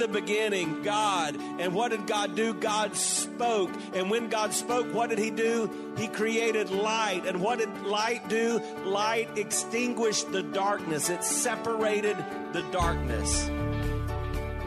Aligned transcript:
the 0.00 0.08
beginning, 0.08 0.82
God. 0.82 1.36
And 1.36 1.74
what 1.74 1.90
did 1.90 2.06
God 2.06 2.34
do? 2.34 2.54
God 2.54 2.96
spoke. 2.96 3.70
And 3.92 4.10
when 4.10 4.30
God 4.30 4.54
spoke, 4.54 4.92
what 4.94 5.10
did 5.10 5.18
He 5.18 5.30
do? 5.30 5.70
He 5.98 6.08
created 6.08 6.70
light. 6.70 7.26
And 7.26 7.40
what 7.40 7.58
did 7.58 7.82
light 7.82 8.26
do? 8.28 8.60
Light 8.84 9.36
extinguished 9.36 10.32
the 10.32 10.42
darkness, 10.42 11.10
it 11.10 11.22
separated 11.22 12.16
the 12.52 12.62
darkness. 12.72 13.50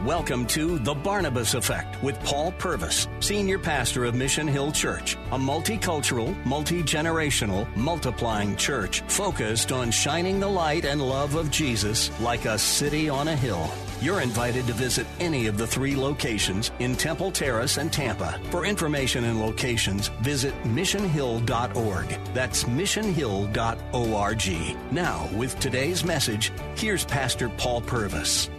Welcome 0.04 0.46
to 0.48 0.78
The 0.78 0.94
Barnabas 0.94 1.54
Effect 1.54 2.00
with 2.02 2.22
Paul 2.24 2.52
Purvis, 2.52 3.08
Senior 3.20 3.58
Pastor 3.58 4.04
of 4.04 4.14
Mission 4.14 4.46
Hill 4.46 4.70
Church, 4.70 5.16
a 5.32 5.38
multicultural, 5.38 6.36
multi 6.44 6.82
generational, 6.82 7.74
multiplying 7.74 8.54
church 8.56 9.00
focused 9.08 9.72
on 9.72 9.90
shining 9.90 10.38
the 10.38 10.48
light 10.48 10.84
and 10.84 11.00
love 11.00 11.34
of 11.34 11.50
Jesus 11.50 12.10
like 12.20 12.44
a 12.44 12.58
city 12.58 13.08
on 13.08 13.28
a 13.28 13.34
hill. 13.34 13.68
You're 14.04 14.20
invited 14.20 14.66
to 14.66 14.74
visit 14.74 15.06
any 15.18 15.46
of 15.46 15.56
the 15.56 15.66
three 15.66 15.96
locations 15.96 16.70
in 16.78 16.94
Temple 16.94 17.32
Terrace 17.32 17.78
and 17.78 17.90
Tampa. 17.90 18.38
For 18.50 18.66
information 18.66 19.24
and 19.24 19.40
locations, 19.40 20.08
visit 20.20 20.52
missionhill.org. 20.64 22.08
That's 22.34 22.64
missionhill.org. 22.64 24.92
Now, 24.92 25.30
with 25.34 25.58
today's 25.58 26.04
message, 26.04 26.52
here's 26.76 27.06
Pastor 27.06 27.48
Paul 27.48 27.80
Purvis. 27.80 28.50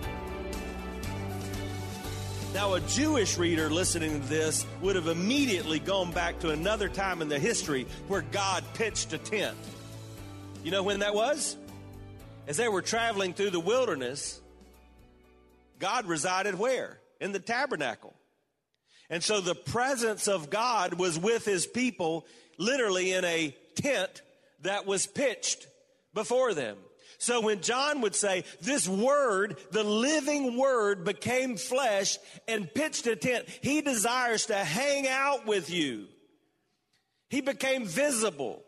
Now, 2.55 2.73
a 2.73 2.81
Jewish 2.81 3.37
reader 3.37 3.69
listening 3.69 4.19
to 4.19 4.27
this 4.27 4.65
would 4.81 4.95
have 4.95 5.09
immediately 5.09 5.77
gone 5.77 6.11
back 6.11 6.39
to 6.39 6.49
another 6.49 6.89
time 6.89 7.21
in 7.21 7.29
the 7.29 7.37
history 7.37 7.85
where 8.07 8.23
God 8.31 8.63
pitched 8.73 9.13
a 9.13 9.19
tent. 9.19 9.55
You 10.63 10.71
know 10.71 10.81
when 10.81 11.01
that 11.01 11.13
was? 11.13 11.55
As 12.47 12.57
they 12.57 12.67
were 12.67 12.81
traveling 12.81 13.35
through 13.35 13.51
the 13.51 13.59
wilderness, 13.59 14.41
God 15.79 16.05
resided 16.07 16.57
where? 16.57 16.99
In 17.19 17.31
the 17.31 17.39
tabernacle. 17.39 18.13
And 19.09 19.23
so 19.23 19.39
the 19.39 19.55
presence 19.55 20.27
of 20.27 20.49
God 20.49 20.95
was 20.95 21.19
with 21.19 21.45
his 21.45 21.67
people 21.67 22.25
literally 22.57 23.11
in 23.11 23.23
a 23.23 23.55
tent 23.75 24.21
that 24.61 24.85
was 24.85 25.05
pitched 25.05 25.67
before 26.13 26.53
them. 26.53 26.77
So 27.17 27.41
when 27.41 27.61
John 27.61 28.01
would 28.01 28.15
say, 28.15 28.43
this 28.61 28.87
word, 28.87 29.57
the 29.71 29.83
living 29.83 30.57
word 30.57 31.05
became 31.05 31.55
flesh 31.55 32.17
and 32.47 32.73
pitched 32.73 33.07
a 33.07 33.15
tent, 33.15 33.47
he 33.61 33.81
desires 33.81 34.47
to 34.47 34.55
hang 34.55 35.07
out 35.07 35.45
with 35.45 35.69
you. 35.69 36.07
He 37.29 37.41
became 37.41 37.85
visible. 37.85 38.63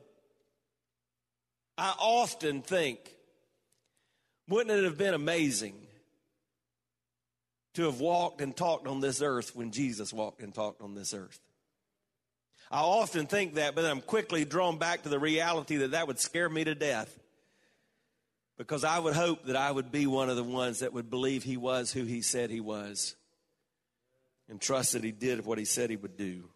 I 1.77 1.93
often 1.99 2.61
think, 2.61 2.99
wouldn't 4.47 4.77
it 4.77 4.85
have 4.85 4.97
been 4.97 5.13
amazing 5.13 5.75
to 7.77 7.83
have 7.83 7.99
walked 7.99 8.41
and 8.41 8.57
talked 8.57 8.87
on 8.87 9.01
this 9.01 9.21
earth 9.21 9.55
when 9.55 9.69
Jesus 9.69 10.11
walked 10.11 10.41
and 10.41 10.51
talked 10.51 10.81
on 10.81 10.95
this 10.95 11.13
earth? 11.13 11.39
I 12.71 12.79
often 12.79 13.27
think 13.27 13.53
that, 13.53 13.75
but 13.75 13.85
I'm 13.85 14.01
quickly 14.01 14.45
drawn 14.45 14.79
back 14.79 15.03
to 15.03 15.09
the 15.09 15.19
reality 15.19 15.77
that 15.77 15.91
that 15.91 16.07
would 16.07 16.19
scare 16.19 16.49
me 16.49 16.63
to 16.63 16.73
death 16.73 17.15
because 18.57 18.83
I 18.83 18.97
would 18.97 19.13
hope 19.13 19.45
that 19.45 19.55
I 19.55 19.69
would 19.69 19.91
be 19.91 20.07
one 20.07 20.27
of 20.27 20.35
the 20.35 20.43
ones 20.43 20.79
that 20.79 20.91
would 20.91 21.11
believe 21.11 21.43
he 21.43 21.55
was 21.55 21.93
who 21.93 22.03
he 22.03 22.23
said 22.23 22.49
he 22.49 22.61
was 22.61 23.15
and 24.49 24.59
trust 24.59 24.93
that 24.93 25.03
he 25.03 25.11
did 25.11 25.45
what 25.45 25.59
he 25.59 25.65
said 25.65 25.91
he 25.91 25.97
would 25.97 26.17
do. 26.17 26.49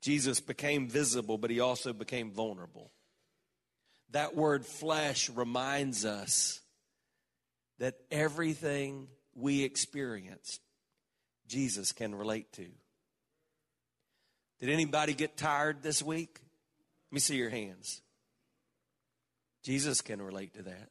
Jesus 0.00 0.40
became 0.40 0.88
visible, 0.88 1.36
but 1.36 1.50
he 1.50 1.60
also 1.60 1.92
became 1.92 2.30
vulnerable. 2.30 2.90
That 4.12 4.34
word 4.34 4.64
flesh 4.64 5.28
reminds 5.28 6.06
us 6.06 6.62
that 7.78 7.96
everything 8.10 9.08
we 9.34 9.62
experience, 9.62 10.60
Jesus 11.46 11.92
can 11.92 12.14
relate 12.14 12.52
to. 12.54 12.66
Did 14.60 14.70
anybody 14.70 15.14
get 15.14 15.36
tired 15.36 15.82
this 15.82 16.02
week? 16.02 16.40
Let 17.10 17.16
me 17.16 17.20
see 17.20 17.36
your 17.36 17.50
hands. 17.50 18.00
Jesus 19.62 20.00
can 20.00 20.20
relate 20.20 20.54
to 20.54 20.62
that. 20.62 20.90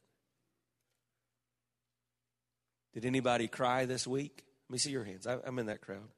Did 2.92 3.04
anybody 3.04 3.48
cry 3.48 3.86
this 3.86 4.06
week? 4.06 4.44
Let 4.68 4.72
me 4.72 4.78
see 4.78 4.90
your 4.90 5.04
hands. 5.04 5.26
I, 5.26 5.38
am 5.46 5.58
in 5.58 5.66
that 5.66 5.80
crowd. 5.80 6.08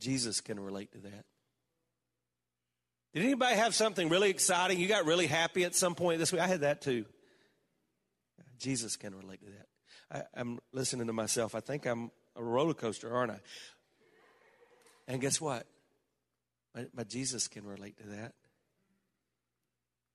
Jesus 0.00 0.40
can 0.40 0.60
relate 0.60 0.92
to 0.92 0.98
that. 0.98 1.24
Did 3.14 3.22
anybody 3.22 3.56
have 3.56 3.74
something 3.74 4.08
really 4.08 4.30
exciting? 4.30 4.78
You 4.78 4.88
got 4.88 5.06
really 5.06 5.26
happy 5.26 5.64
at 5.64 5.74
some 5.74 5.94
point 5.94 6.18
this 6.18 6.32
week? 6.32 6.42
I 6.42 6.46
had 6.46 6.62
that 6.62 6.82
too. 6.82 7.04
Jesus 8.58 8.96
can 8.96 9.14
relate 9.14 9.40
to 9.40 9.50
that. 9.50 9.66
I, 10.14 10.22
I'm 10.34 10.60
listening 10.72 11.08
to 11.08 11.12
myself. 11.12 11.54
I 11.54 11.60
think 11.60 11.86
I'm 11.86 12.10
a 12.36 12.42
roller 12.42 12.74
coaster, 12.74 13.14
aren't 13.14 13.32
I? 13.32 13.40
And 15.08 15.20
guess 15.20 15.40
what? 15.40 15.66
My, 16.74 16.86
my 16.94 17.04
Jesus 17.04 17.48
can 17.48 17.66
relate 17.66 17.98
to 17.98 18.06
that. 18.08 18.32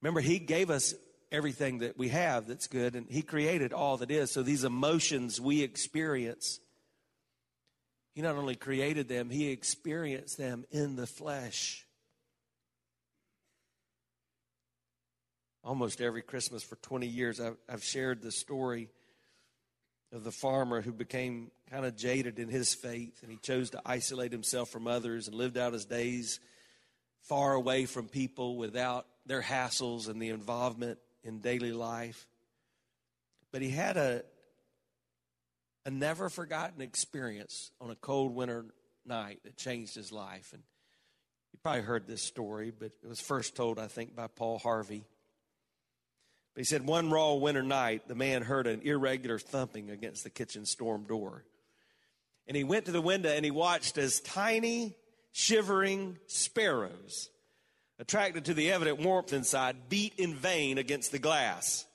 Remember, 0.02 0.22
He 0.22 0.40
gave 0.40 0.70
us 0.70 0.96
everything 1.32 1.80
that 1.80 1.98
we 1.98 2.10
have 2.10 2.48
that's 2.48 2.68
good, 2.68 2.96
and 2.96 3.08
He 3.10 3.22
created 3.22 3.74
all 3.74 3.98
that 3.98 4.10
is. 4.10 4.32
So 4.32 4.42
these 4.42 4.64
emotions 4.64 5.42
we 5.42 5.62
experience, 5.62 6.60
He 8.16 8.22
not 8.22 8.36
only 8.36 8.56
created 8.56 9.10
them, 9.10 9.30
He 9.30 9.52
experienced 9.52 10.38
them 10.38 10.64
in 10.72 10.96
the 10.96 11.08
flesh. 11.08 11.86
Almost 15.62 16.00
every 16.00 16.22
Christmas 16.22 16.64
for 16.64 16.78
20 16.78 17.06
years, 17.06 17.42
I've, 17.42 17.58
I've 17.68 17.84
shared 17.84 18.22
the 18.22 18.32
story 18.32 18.90
of 20.12 20.24
the 20.24 20.32
farmer 20.32 20.82
who 20.82 20.92
became 20.92 21.52
kind 21.70 21.86
of 21.86 21.96
jaded 21.96 22.40
in 22.40 22.50
his 22.50 22.74
faith 22.74 23.22
and 23.22 23.32
he 23.32 23.38
chose 23.38 23.70
to 23.72 23.82
isolate 23.86 24.32
himself 24.32 24.70
from 24.70 24.88
others 24.88 25.28
and 25.28 25.36
lived 25.36 25.58
out 25.58 25.74
his 25.74 25.86
days 25.86 26.40
far 27.24 27.54
away 27.54 27.86
from 27.86 28.08
people 28.08 28.58
without 28.58 29.06
their 29.26 29.42
hassles 29.42 30.08
and 30.08 30.22
the 30.22 30.30
involvement 30.30 30.98
in 31.24 31.40
daily 31.40 31.72
life. 31.72 32.28
But 33.52 33.62
he 33.62 33.70
had 33.70 33.98
a, 33.98 34.24
a 35.86 35.92
never 35.92 36.30
forgotten 36.30 36.82
experience 36.82 37.72
on 37.80 37.92
a 37.92 37.96
cold 37.96 38.34
winter 38.34 38.66
night 39.06 39.40
that 39.44 39.58
changed 39.58 39.96
his 39.96 40.12
life. 40.12 40.54
And 40.54 40.64
you 41.52 41.60
probably 41.62 41.82
heard 41.82 42.08
this 42.08 42.24
story, 42.24 42.72
but 42.72 42.92
it 43.04 43.08
was 43.08 43.22
first 43.22 43.56
told, 43.56 43.78
I 43.80 43.88
think, 43.88 44.16
by 44.16 44.28
Paul 44.28 44.58
Harvey. 44.60 45.06
He 46.60 46.66
said, 46.66 46.86
one 46.86 47.10
raw 47.10 47.36
winter 47.36 47.64
night, 47.64 48.10
the 48.10 48.16
man 48.16 48.42
heard 48.42 48.68
an 48.68 48.82
irregular 48.82 49.40
thumping 49.40 49.90
against 49.90 50.26
the 50.26 50.30
kitchen 50.30 50.66
storm 50.66 51.06
door. 51.06 51.46
And 52.48 52.58
he 52.58 52.66
went 52.66 52.88
to 52.88 52.92
the 52.92 53.00
window 53.00 53.30
and 53.30 53.46
he 53.46 53.50
watched 53.50 53.98
as 53.98 54.20
tiny, 54.20 54.98
shivering 55.32 56.18
sparrows 56.28 57.30
attracted 57.98 58.44
to 58.46 58.54
the 58.54 58.74
evident 58.74 59.00
warmth 59.00 59.32
inside, 59.32 59.88
beat 59.88 60.16
in 60.18 60.36
vain 60.36 60.78
against 60.78 61.14
the 61.14 61.20
glass. 61.20 61.86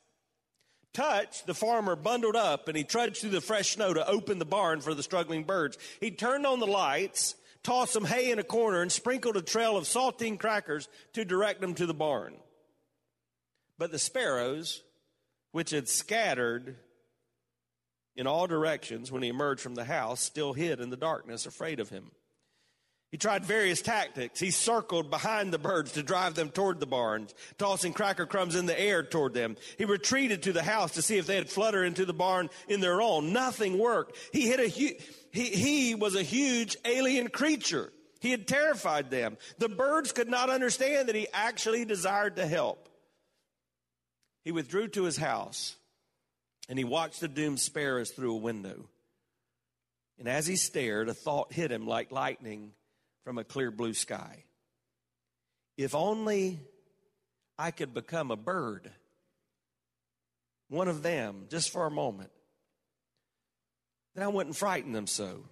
Touched, 0.94 1.46
the 1.46 1.52
farmer 1.52 1.94
bundled 1.94 2.34
up 2.34 2.66
and 2.66 2.74
he 2.74 2.84
trudged 2.84 3.18
through 3.18 3.30
the 3.30 3.42
fresh 3.42 3.74
snow 3.74 3.92
to 3.92 4.08
open 4.08 4.38
the 4.38 4.46
barn 4.46 4.80
for 4.80 4.94
the 4.94 5.02
struggling 5.02 5.44
birds. 5.44 5.76
He 6.00 6.10
turned 6.10 6.46
on 6.46 6.58
the 6.58 6.66
lights, 6.66 7.34
tossed 7.62 7.92
some 7.92 8.06
hay 8.06 8.30
in 8.30 8.38
a 8.38 8.42
corner, 8.42 8.80
and 8.80 8.90
sprinkled 8.90 9.36
a 9.36 9.42
trail 9.42 9.76
of 9.76 9.84
saltine 9.84 10.38
crackers 10.38 10.88
to 11.12 11.26
direct 11.26 11.60
them 11.60 11.74
to 11.74 11.84
the 11.84 11.92
barn. 11.92 12.36
But 13.78 13.90
the 13.90 13.98
sparrows, 13.98 14.82
which 15.52 15.70
had 15.70 15.88
scattered 15.88 16.76
in 18.16 18.26
all 18.26 18.46
directions 18.46 19.10
when 19.10 19.22
he 19.22 19.28
emerged 19.28 19.60
from 19.60 19.74
the 19.74 19.84
house, 19.84 20.20
still 20.20 20.52
hid 20.52 20.80
in 20.80 20.90
the 20.90 20.96
darkness, 20.96 21.46
afraid 21.46 21.80
of 21.80 21.88
him. 21.88 22.10
He 23.10 23.18
tried 23.18 23.44
various 23.44 23.80
tactics. 23.80 24.40
He 24.40 24.50
circled 24.50 25.08
behind 25.08 25.52
the 25.52 25.58
birds 25.58 25.92
to 25.92 26.02
drive 26.02 26.34
them 26.34 26.50
toward 26.50 26.80
the 26.80 26.86
barns, 26.86 27.32
tossing 27.58 27.92
cracker 27.92 28.26
crumbs 28.26 28.56
in 28.56 28.66
the 28.66 28.78
air 28.78 29.04
toward 29.04 29.34
them. 29.34 29.56
He 29.78 29.84
retreated 29.84 30.42
to 30.42 30.52
the 30.52 30.64
house 30.64 30.94
to 30.94 31.02
see 31.02 31.16
if 31.16 31.26
they'd 31.26 31.48
flutter 31.48 31.84
into 31.84 32.04
the 32.04 32.12
barn 32.12 32.50
in 32.66 32.80
their 32.80 33.00
own. 33.00 33.32
Nothing 33.32 33.78
worked. 33.78 34.16
He 34.32 34.48
hit 34.48 34.58
a 34.58 34.68
hu- 34.68 34.96
he, 35.30 35.44
he 35.44 35.94
was 35.94 36.16
a 36.16 36.24
huge 36.24 36.76
alien 36.84 37.28
creature. 37.28 37.92
He 38.18 38.32
had 38.32 38.48
terrified 38.48 39.10
them. 39.10 39.36
The 39.58 39.68
birds 39.68 40.10
could 40.10 40.28
not 40.28 40.50
understand 40.50 41.08
that 41.08 41.14
he 41.14 41.28
actually 41.32 41.84
desired 41.84 42.34
to 42.36 42.46
help. 42.48 42.88
He 44.44 44.52
withdrew 44.52 44.88
to 44.88 45.04
his 45.04 45.16
house, 45.16 45.74
and 46.68 46.78
he 46.78 46.84
watched 46.84 47.20
the 47.20 47.28
doomed 47.28 47.60
sparrows 47.60 48.10
through 48.10 48.34
a 48.34 48.38
window. 48.38 48.88
And 50.18 50.28
as 50.28 50.46
he 50.46 50.56
stared, 50.56 51.08
a 51.08 51.14
thought 51.14 51.52
hit 51.52 51.72
him 51.72 51.86
like 51.86 52.12
lightning 52.12 52.72
from 53.24 53.38
a 53.38 53.44
clear 53.44 53.70
blue 53.70 53.94
sky. 53.94 54.44
If 55.76 55.94
only 55.94 56.60
I 57.58 57.70
could 57.70 57.94
become 57.94 58.30
a 58.30 58.36
bird, 58.36 58.90
one 60.68 60.88
of 60.88 61.02
them, 61.02 61.46
just 61.50 61.70
for 61.70 61.86
a 61.86 61.90
moment, 61.90 62.30
then 64.14 64.24
I 64.24 64.28
wouldn't 64.28 64.56
frighten 64.56 64.92
them 64.92 65.06
so. 65.06 65.44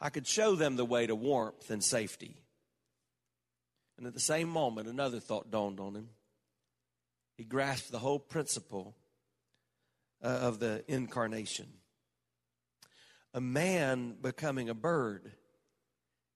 I 0.00 0.10
could 0.10 0.26
show 0.26 0.54
them 0.54 0.76
the 0.76 0.84
way 0.84 1.06
to 1.06 1.14
warmth 1.14 1.70
and 1.70 1.82
safety. 1.84 2.42
And 3.96 4.06
at 4.06 4.14
the 4.14 4.20
same 4.20 4.48
moment, 4.48 4.88
another 4.88 5.20
thought 5.20 5.50
dawned 5.50 5.80
on 5.80 5.94
him. 5.94 6.08
He 7.38 7.44
grasped 7.44 7.92
the 7.92 8.00
whole 8.00 8.18
principle 8.18 8.96
uh, 10.20 10.26
of 10.26 10.58
the 10.58 10.84
incarnation. 10.88 11.68
A 13.32 13.40
man 13.40 14.16
becoming 14.20 14.68
a 14.68 14.74
bird 14.74 15.30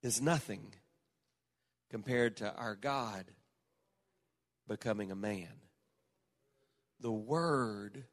is 0.01 0.23
nothing 0.23 0.75
compared 1.91 2.37
to 2.37 2.55
our 2.55 2.77
God 2.77 3.25
becoming 4.69 5.11
a 5.11 5.17
man. 5.17 5.53
The 7.01 7.11
Word 7.11 8.05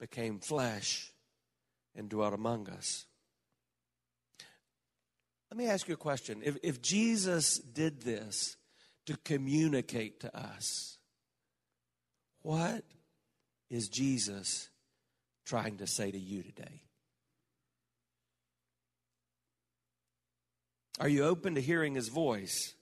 became 0.00 0.40
flesh 0.40 1.12
and 1.94 2.08
dwelt 2.08 2.34
among 2.34 2.68
us. 2.68 3.06
Let 5.52 5.58
me 5.58 5.66
ask 5.66 5.86
you 5.86 5.94
a 5.94 5.96
question. 5.96 6.42
If, 6.44 6.56
if 6.64 6.82
Jesus 6.82 7.58
did 7.58 8.02
this 8.02 8.56
to 9.06 9.16
communicate 9.18 10.18
to 10.20 10.36
us, 10.36 10.95
what 12.46 12.84
is 13.70 13.88
Jesus 13.88 14.68
trying 15.46 15.78
to 15.78 15.86
say 15.88 16.12
to 16.12 16.18
you 16.18 16.44
today? 16.44 16.80
Are 21.00 21.08
you 21.08 21.24
open 21.24 21.56
to 21.56 21.60
hearing 21.60 21.96
his 21.96 22.06
voice? 22.06 22.72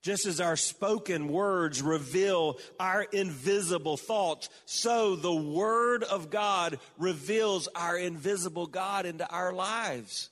Just 0.00 0.26
as 0.26 0.40
our 0.40 0.56
spoken 0.56 1.26
words 1.26 1.82
reveal 1.82 2.60
our 2.78 3.02
invisible 3.02 3.96
thoughts, 3.96 4.48
so 4.64 5.16
the 5.16 5.34
Word 5.34 6.04
of 6.04 6.30
God 6.30 6.78
reveals 6.98 7.66
our 7.74 7.98
invisible 7.98 8.68
God 8.68 9.06
into 9.06 9.28
our 9.28 9.52
lives. 9.52 10.30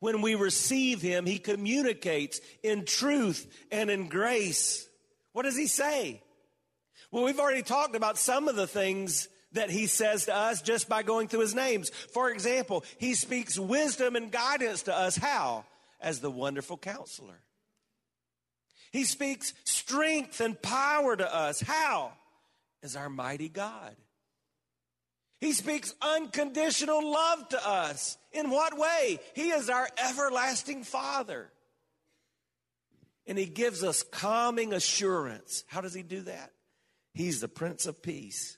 When 0.00 0.20
we 0.20 0.34
receive 0.34 1.00
Him, 1.00 1.24
He 1.24 1.38
communicates 1.38 2.42
in 2.62 2.84
truth 2.84 3.50
and 3.70 3.88
in 3.88 4.08
grace. 4.08 4.86
What 5.32 5.44
does 5.44 5.56
He 5.56 5.66
say? 5.66 6.20
Well, 7.12 7.24
we've 7.24 7.38
already 7.38 7.62
talked 7.62 7.94
about 7.94 8.18
some 8.18 8.48
of 8.48 8.56
the 8.56 8.66
things 8.66 9.28
that 9.52 9.70
he 9.70 9.86
says 9.86 10.24
to 10.26 10.34
us 10.34 10.62
just 10.62 10.88
by 10.88 11.02
going 11.02 11.28
through 11.28 11.40
his 11.40 11.54
names. 11.54 11.90
For 11.90 12.30
example, 12.30 12.84
he 12.98 13.14
speaks 13.14 13.58
wisdom 13.58 14.16
and 14.16 14.32
guidance 14.32 14.84
to 14.84 14.96
us. 14.96 15.16
How? 15.16 15.66
As 16.00 16.20
the 16.20 16.30
wonderful 16.30 16.78
counselor. 16.78 17.42
He 18.92 19.04
speaks 19.04 19.52
strength 19.64 20.40
and 20.40 20.60
power 20.60 21.14
to 21.14 21.34
us. 21.34 21.60
How? 21.60 22.12
As 22.82 22.96
our 22.96 23.10
mighty 23.10 23.50
God. 23.50 23.94
He 25.38 25.52
speaks 25.52 25.94
unconditional 26.00 27.10
love 27.10 27.48
to 27.50 27.68
us. 27.68 28.16
In 28.32 28.50
what 28.50 28.78
way? 28.78 29.18
He 29.34 29.50
is 29.50 29.68
our 29.68 29.88
everlasting 30.02 30.84
Father. 30.84 31.50
And 33.26 33.36
He 33.36 33.46
gives 33.46 33.84
us 33.84 34.02
calming 34.02 34.72
assurance. 34.72 35.64
How 35.66 35.82
does 35.82 35.94
He 35.94 36.02
do 36.02 36.22
that? 36.22 36.52
He's 37.14 37.40
the 37.40 37.48
Prince 37.48 37.86
of 37.86 38.02
Peace. 38.02 38.56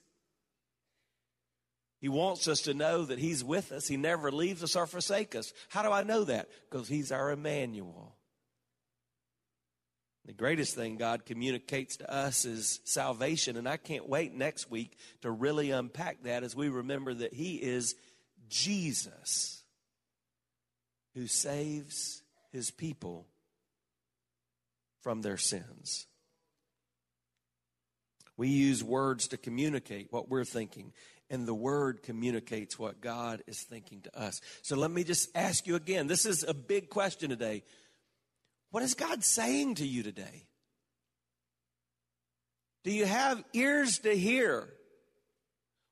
He 2.00 2.08
wants 2.08 2.48
us 2.48 2.60
to 2.62 2.74
know 2.74 3.04
that 3.06 3.18
He's 3.18 3.42
with 3.42 3.72
us. 3.72 3.88
He 3.88 3.96
never 3.96 4.30
leaves 4.30 4.62
us 4.62 4.76
or 4.76 4.86
forsakes 4.86 5.36
us. 5.36 5.52
How 5.70 5.82
do 5.82 5.90
I 5.90 6.02
know 6.02 6.24
that? 6.24 6.48
Because 6.70 6.86
He's 6.86 7.10
our 7.10 7.30
Emmanuel. 7.30 8.14
The 10.26 10.32
greatest 10.32 10.74
thing 10.74 10.96
God 10.96 11.26
communicates 11.26 11.98
to 11.98 12.10
us 12.12 12.44
is 12.44 12.80
salvation, 12.84 13.56
and 13.56 13.68
I 13.68 13.76
can't 13.76 14.08
wait 14.08 14.34
next 14.34 14.70
week 14.70 14.96
to 15.20 15.30
really 15.30 15.70
unpack 15.70 16.22
that 16.22 16.44
as 16.44 16.56
we 16.56 16.68
remember 16.68 17.12
that 17.12 17.34
He 17.34 17.56
is 17.56 17.94
Jesus 18.48 19.62
who 21.14 21.26
saves 21.26 22.22
His 22.52 22.70
people 22.70 23.26
from 25.02 25.22
their 25.22 25.36
sins. 25.36 26.06
We 28.36 28.48
use 28.48 28.82
words 28.82 29.28
to 29.28 29.36
communicate 29.36 30.08
what 30.10 30.28
we're 30.28 30.44
thinking, 30.44 30.92
and 31.30 31.46
the 31.46 31.54
Word 31.54 32.02
communicates 32.02 32.78
what 32.78 33.00
God 33.00 33.42
is 33.46 33.60
thinking 33.60 34.00
to 34.02 34.18
us. 34.18 34.40
So 34.62 34.76
let 34.76 34.90
me 34.90 35.04
just 35.04 35.28
ask 35.36 35.66
you 35.66 35.76
again 35.76 36.06
this 36.06 36.26
is 36.26 36.44
a 36.44 36.54
big 36.54 36.90
question 36.90 37.30
today. 37.30 37.62
What 38.70 38.82
is 38.82 38.94
God 38.94 39.22
saying 39.22 39.76
to 39.76 39.86
you 39.86 40.02
today? 40.02 40.46
Do 42.82 42.90
you 42.92 43.06
have 43.06 43.42
ears 43.52 44.00
to 44.00 44.14
hear? 44.14 44.68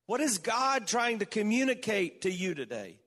What 0.06 0.20
is 0.20 0.38
God 0.38 0.86
trying 0.86 1.20
to 1.20 1.26
communicate 1.26 2.22
to 2.22 2.30
you 2.30 2.54
today? 2.54 2.98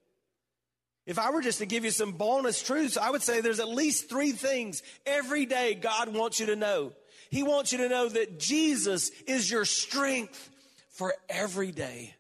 If 1.06 1.20
I 1.20 1.30
were 1.30 1.42
just 1.42 1.60
to 1.60 1.68
give 1.68 1.86
you 1.86 1.92
some 1.92 2.14
bonus 2.14 2.64
truths, 2.64 2.98
I 2.98 3.12
would 3.12 3.22
say 3.22 3.42
there's 3.42 3.60
at 3.60 3.70
least 3.70 4.10
three 4.10 4.32
things 4.32 4.82
every 5.06 5.46
day 5.46 5.76
God 5.76 6.14
wants 6.14 6.40
you 6.40 6.48
to 6.48 6.56
know. 6.56 6.94
He 7.36 7.44
wants 7.44 7.74
you 7.74 7.80
to 7.80 7.90
know 7.90 8.08
that 8.08 8.40
Jesus 8.40 9.10
is 9.28 9.52
your 9.52 9.66
strength 9.66 10.50
for 10.92 11.14
every 11.28 11.74
day. 11.74 12.16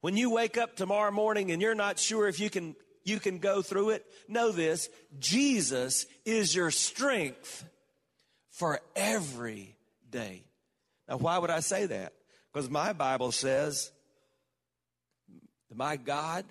When 0.00 0.16
you 0.16 0.30
wake 0.30 0.56
up 0.56 0.76
tomorrow 0.76 1.10
morning 1.10 1.50
and 1.50 1.60
you're 1.60 1.74
not 1.74 1.98
sure 1.98 2.28
if 2.28 2.38
you 2.38 2.50
can 2.50 2.76
you 3.02 3.18
can 3.18 3.38
go 3.38 3.60
through 3.60 3.90
it. 3.90 4.06
Know 4.28 4.52
this 4.52 4.88
Jesus 5.18 6.06
is 6.24 6.54
your 6.54 6.70
strength 6.70 7.64
for 8.50 8.78
every 8.94 9.74
day. 10.08 10.44
Now, 11.08 11.16
why 11.16 11.38
would 11.38 11.50
I 11.50 11.58
say 11.58 11.86
that? 11.86 12.12
Because 12.52 12.70
my 12.70 12.92
Bible 12.92 13.32
says 13.32 13.90
my 15.74 15.96
God 15.96 16.44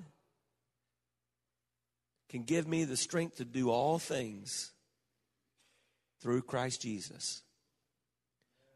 can 2.27 2.43
give 2.43 2.67
me 2.67 2.83
the 2.83 2.97
strength 2.97 3.37
to 3.37 3.45
do 3.45 3.69
all 3.69 3.97
things 3.97 4.73
through 6.21 6.41
Christ 6.43 6.81
Jesus. 6.81 7.41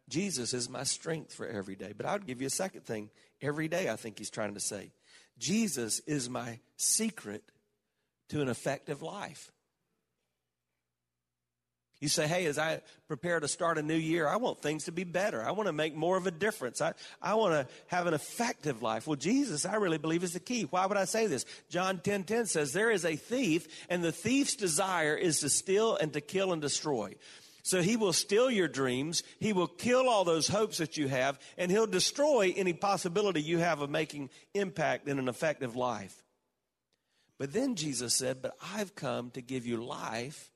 Jesus 0.10 0.54
is 0.54 0.70
my 0.70 0.84
strength 0.84 1.34
for 1.34 1.48
every 1.48 1.76
day. 1.76 1.94
But 1.96 2.06
I 2.06 2.14
would 2.14 2.28
give 2.28 2.42
you 2.42 2.48
a 2.48 2.52
second 2.52 2.86
thing. 2.86 3.10
Every 3.42 3.68
day, 3.68 3.90
I 3.90 3.96
think 3.96 4.20
he's 4.20 4.30
trying 4.30 4.54
to 4.54 4.60
say, 4.60 4.92
Jesus 5.38 6.00
is 6.02 6.30
my 6.30 6.60
secret 6.76 7.44
to 8.30 8.42
an 8.42 8.50
effective 8.50 9.02
life. 9.02 9.52
You 12.02 12.08
say, 12.08 12.28
hey, 12.28 12.48
as 12.48 12.58
I 12.58 12.82
prepare 13.08 13.40
to 13.40 13.48
start 13.48 13.78
a 13.78 13.84
new 13.84 13.96
year, 13.96 14.28
I 14.28 14.38
want 14.38 14.60
things 14.60 14.86
to 14.86 14.92
be 14.92 15.04
better. 15.04 15.44
I 15.44 15.52
want 15.52 15.68
to 15.68 15.74
make 15.74 15.96
more 15.96 16.18
of 16.18 16.26
a 16.26 16.32
difference. 16.32 16.82
I, 16.82 16.94
I 17.22 17.36
want 17.36 17.54
to 17.54 17.74
have 17.88 18.08
an 18.08 18.16
effective 18.16 18.82
life. 18.82 19.06
Well, 19.06 19.16
Jesus, 19.16 19.68
I 19.68 19.76
really 19.76 20.00
believe 20.00 20.24
is 20.24 20.34
the 20.34 20.40
key. 20.40 20.64
Why 20.64 20.88
would 20.88 20.98
I 20.98 21.06
say 21.06 21.28
this? 21.28 21.46
John 21.70 22.00
10 22.00 22.24
10 22.24 22.48
says, 22.48 22.74
There 22.74 22.90
is 22.90 23.06
a 23.06 23.16
thief, 23.16 23.68
and 23.88 24.04
the 24.04 24.12
thief's 24.12 24.56
desire 24.56 25.16
is 25.16 25.42
to 25.42 25.50
steal 25.50 25.96
and 25.96 26.12
to 26.14 26.22
kill 26.22 26.52
and 26.54 26.62
destroy. 26.62 27.14
So 27.62 27.84
he 27.84 27.98
will 27.98 28.14
steal 28.14 28.50
your 28.50 28.68
dreams. 28.68 29.22
He 29.40 29.54
will 29.54 29.68
kill 29.68 30.10
all 30.10 30.24
those 30.24 30.48
hopes 30.48 30.80
that 30.80 30.98
you 30.98 31.08
have, 31.08 31.40
and 31.56 31.70
he'll 31.70 31.86
destroy 31.86 32.52
any 32.58 32.74
possibility 32.74 33.44
you 33.44 33.60
have 33.60 33.80
of 33.80 33.92
making 33.92 34.32
impact 34.56 35.08
in 35.08 35.20
an 35.20 35.30
effective 35.30 35.76
life. 35.76 36.16
But 37.38 37.54
then 37.54 37.76
Jesus 37.76 38.16
said, 38.16 38.42
But 38.42 38.56
I've 38.76 38.96
come 38.96 39.30
to 39.32 39.42
give 39.42 39.68
you 39.68 39.84
life 39.84 40.50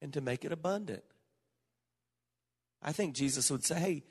and 0.00 0.12
to 0.12 0.20
make 0.20 0.44
it 0.44 0.52
abundant. 0.52 1.02
I 2.82 2.92
think 2.92 3.14
Jesus 3.14 3.50
would 3.50 3.64
say, 3.64 3.78
Hey, 3.78 4.02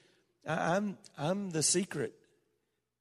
I'm, 0.46 0.98
I'm 1.18 1.50
the 1.50 1.64
secret 1.64 2.14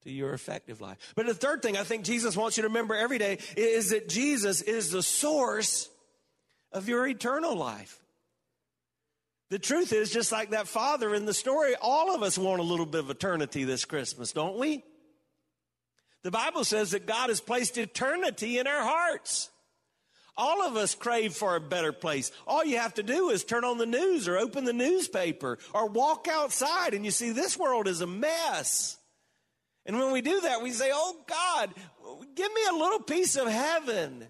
to 0.03 0.11
your 0.11 0.33
effective 0.33 0.81
life. 0.81 0.97
But 1.15 1.25
the 1.25 1.33
third 1.33 1.61
thing 1.61 1.77
I 1.77 1.83
think 1.83 2.03
Jesus 2.03 2.35
wants 2.35 2.57
you 2.57 2.63
to 2.63 2.69
remember 2.69 2.95
every 2.95 3.17
day 3.17 3.39
is 3.55 3.89
that 3.89 4.09
Jesus 4.09 4.61
is 4.61 4.91
the 4.91 5.03
source 5.03 5.89
of 6.71 6.87
your 6.87 7.07
eternal 7.07 7.55
life. 7.55 7.99
The 9.49 9.59
truth 9.59 9.93
is, 9.93 10.11
just 10.11 10.31
like 10.31 10.49
that 10.49 10.67
father 10.67 11.15
in 11.15 11.25
the 11.25 11.33
story, 11.33 11.75
all 11.81 12.13
of 12.13 12.21
us 12.21 12.37
want 12.37 12.59
a 12.59 12.63
little 12.63 12.85
bit 12.85 12.99
of 12.99 13.09
eternity 13.09 13.63
this 13.63 13.85
Christmas, 13.85 14.33
don't 14.33 14.57
we? 14.57 14.83
The 16.23 16.31
Bible 16.31 16.65
says 16.65 16.91
that 16.91 17.05
God 17.05 17.29
has 17.29 17.39
placed 17.39 17.77
eternity 17.77 18.59
in 18.59 18.67
our 18.67 18.83
hearts. 18.83 19.49
All 20.37 20.61
of 20.61 20.77
us 20.77 20.93
crave 20.93 21.33
for 21.33 21.55
a 21.55 21.61
better 21.61 21.91
place. 21.91 22.31
All 22.45 22.63
you 22.63 22.77
have 22.77 22.93
to 22.95 23.03
do 23.03 23.29
is 23.31 23.43
turn 23.43 23.63
on 23.63 23.79
the 23.79 23.87
news 23.87 24.27
or 24.27 24.37
open 24.37 24.65
the 24.65 24.73
newspaper 24.73 25.57
or 25.73 25.87
walk 25.87 26.27
outside 26.29 26.93
and 26.93 27.03
you 27.03 27.11
see 27.11 27.31
this 27.31 27.57
world 27.57 27.87
is 27.87 28.01
a 28.01 28.07
mess. 28.07 28.97
And 29.85 29.97
when 29.97 30.11
we 30.11 30.21
do 30.21 30.41
that, 30.41 30.61
we 30.61 30.71
say, 30.71 30.91
Oh 30.93 31.17
God, 31.27 31.73
give 32.35 32.53
me 32.53 32.61
a 32.69 32.75
little 32.75 32.99
piece 32.99 33.35
of 33.35 33.47
heaven. 33.47 34.27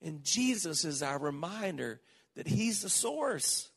And 0.00 0.22
Jesus 0.24 0.84
is 0.84 1.02
our 1.02 1.18
reminder 1.18 2.00
that 2.36 2.46
He's 2.46 2.82
the 2.82 2.88
source 2.88 3.68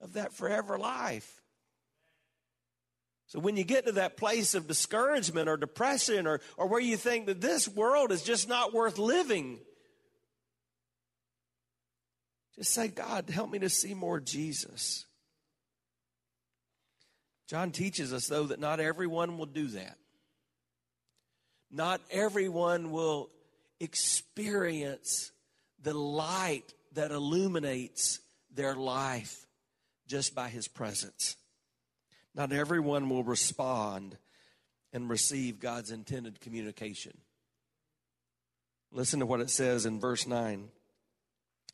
of 0.00 0.12
that 0.12 0.32
forever 0.32 0.78
life. 0.78 1.42
So 3.28 3.40
when 3.40 3.56
you 3.56 3.64
get 3.64 3.86
to 3.86 3.92
that 3.92 4.16
place 4.16 4.54
of 4.54 4.68
discouragement 4.68 5.48
or 5.48 5.56
depression 5.56 6.26
or, 6.26 6.40
or 6.56 6.68
where 6.68 6.80
you 6.80 6.96
think 6.96 7.26
that 7.26 7.40
this 7.40 7.66
world 7.66 8.12
is 8.12 8.22
just 8.22 8.48
not 8.48 8.72
worth 8.72 8.98
living, 8.98 9.58
just 12.58 12.72
say, 12.72 12.88
God, 12.88 13.28
help 13.28 13.50
me 13.50 13.58
to 13.60 13.68
see 13.68 13.94
more 13.94 14.20
Jesus. 14.20 15.04
John 17.48 17.70
teaches 17.70 18.12
us, 18.12 18.26
though, 18.26 18.44
that 18.44 18.60
not 18.60 18.80
everyone 18.80 19.38
will 19.38 19.46
do 19.46 19.68
that. 19.68 19.98
Not 21.70 22.00
everyone 22.10 22.90
will 22.90 23.30
experience 23.78 25.30
the 25.82 25.94
light 25.94 26.72
that 26.92 27.10
illuminates 27.10 28.20
their 28.54 28.74
life 28.74 29.46
just 30.06 30.34
by 30.34 30.48
his 30.48 30.66
presence. 30.66 31.36
Not 32.34 32.52
everyone 32.52 33.08
will 33.08 33.24
respond 33.24 34.16
and 34.92 35.08
receive 35.08 35.60
God's 35.60 35.90
intended 35.90 36.40
communication. 36.40 37.16
Listen 38.92 39.20
to 39.20 39.26
what 39.26 39.40
it 39.40 39.50
says 39.50 39.84
in 39.84 40.00
verse 40.00 40.26
9. 40.26 40.68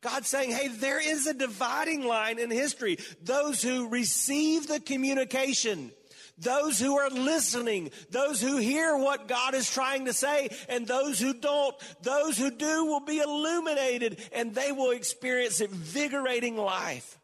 God's 0.00 0.28
saying, 0.28 0.52
hey, 0.52 0.68
there 0.68 1.00
is 1.00 1.26
a 1.26 1.34
dividing 1.34 2.04
line 2.04 2.38
in 2.38 2.50
history. 2.50 2.98
Those 3.22 3.62
who 3.62 3.88
receive 3.88 4.68
the 4.68 4.78
communication, 4.78 5.90
those 6.38 6.78
who 6.78 6.96
are 6.96 7.10
listening, 7.10 7.90
those 8.10 8.40
who 8.40 8.58
hear 8.58 8.96
what 8.96 9.26
God 9.26 9.54
is 9.54 9.68
trying 9.68 10.04
to 10.04 10.12
say, 10.12 10.50
and 10.68 10.86
those 10.86 11.18
who 11.18 11.34
don't, 11.34 11.74
those 12.02 12.38
who 12.38 12.50
do 12.50 12.84
will 12.84 13.00
be 13.00 13.18
illuminated 13.18 14.20
and 14.32 14.54
they 14.54 14.70
will 14.70 14.92
experience 14.92 15.60
invigorating 15.60 16.56
life. 16.56 17.18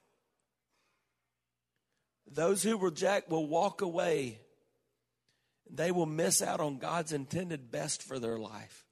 Those 2.31 2.64
who 2.64 2.76
reject 2.76 3.31
will 3.31 3.47
walk 3.47 3.83
away. 3.83 4.40
They 5.71 5.93
will 5.93 6.07
miss 6.07 6.43
out 6.43 6.59
on 6.59 6.78
God's 6.78 7.12
intended 7.12 7.71
best 7.71 8.02
for 8.02 8.19
their 8.19 8.38
life. 8.38 8.84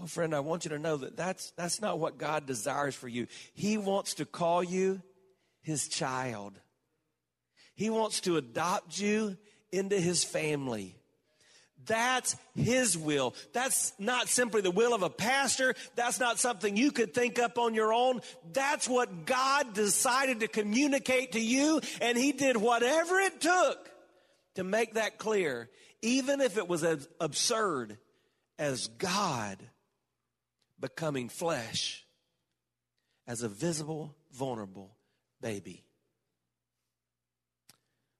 Oh, 0.00 0.06
friend, 0.06 0.34
I 0.34 0.40
want 0.40 0.64
you 0.64 0.70
to 0.70 0.78
know 0.78 0.96
that 0.96 1.16
that's, 1.16 1.52
that's 1.52 1.80
not 1.80 1.98
what 1.98 2.18
God 2.18 2.46
desires 2.46 2.94
for 2.94 3.08
you. 3.08 3.26
He 3.54 3.78
wants 3.78 4.14
to 4.14 4.24
call 4.24 4.62
you 4.62 5.00
his 5.62 5.88
child. 5.88 6.58
He 7.74 7.90
wants 7.90 8.20
to 8.22 8.36
adopt 8.36 8.98
you 8.98 9.36
into 9.72 9.98
his 9.98 10.24
family. 10.24 10.96
That's 11.86 12.36
his 12.54 12.96
will. 12.96 13.34
That's 13.52 13.92
not 13.98 14.28
simply 14.28 14.62
the 14.62 14.70
will 14.70 14.94
of 14.94 15.02
a 15.02 15.10
pastor. 15.10 15.74
That's 15.96 16.18
not 16.18 16.38
something 16.38 16.76
you 16.76 16.92
could 16.92 17.12
think 17.12 17.38
up 17.38 17.58
on 17.58 17.74
your 17.74 17.92
own. 17.92 18.20
That's 18.52 18.88
what 18.88 19.26
God 19.26 19.74
decided 19.74 20.40
to 20.40 20.48
communicate 20.48 21.32
to 21.32 21.40
you, 21.40 21.80
and 22.00 22.16
he 22.16 22.32
did 22.32 22.56
whatever 22.56 23.20
it 23.20 23.40
took 23.40 23.90
to 24.54 24.64
make 24.64 24.94
that 24.94 25.18
clear, 25.18 25.68
even 26.00 26.40
if 26.40 26.56
it 26.56 26.68
was 26.68 26.84
as 26.84 27.06
absurd 27.20 27.98
as 28.58 28.88
God 28.88 29.58
becoming 30.84 31.30
flesh 31.30 32.04
as 33.26 33.42
a 33.42 33.48
visible, 33.48 34.14
vulnerable 34.34 34.94
baby. 35.40 35.82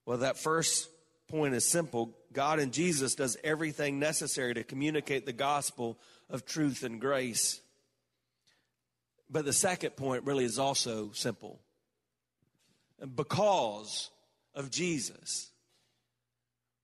Well, 0.06 0.16
that 0.18 0.38
first 0.38 0.88
point 1.28 1.54
is 1.54 1.66
simple. 1.66 2.16
God 2.32 2.60
and 2.60 2.72
Jesus 2.72 3.14
does 3.14 3.36
everything 3.44 3.98
necessary 3.98 4.54
to 4.54 4.64
communicate 4.64 5.26
the 5.26 5.32
gospel 5.34 5.98
of 6.30 6.46
truth 6.46 6.84
and 6.84 7.02
grace. 7.02 7.60
But 9.28 9.44
the 9.44 9.52
second 9.52 9.90
point 9.90 10.24
really 10.24 10.46
is 10.46 10.58
also 10.58 11.10
simple. 11.12 11.60
Because 13.14 14.08
of 14.54 14.70
Jesus, 14.70 15.50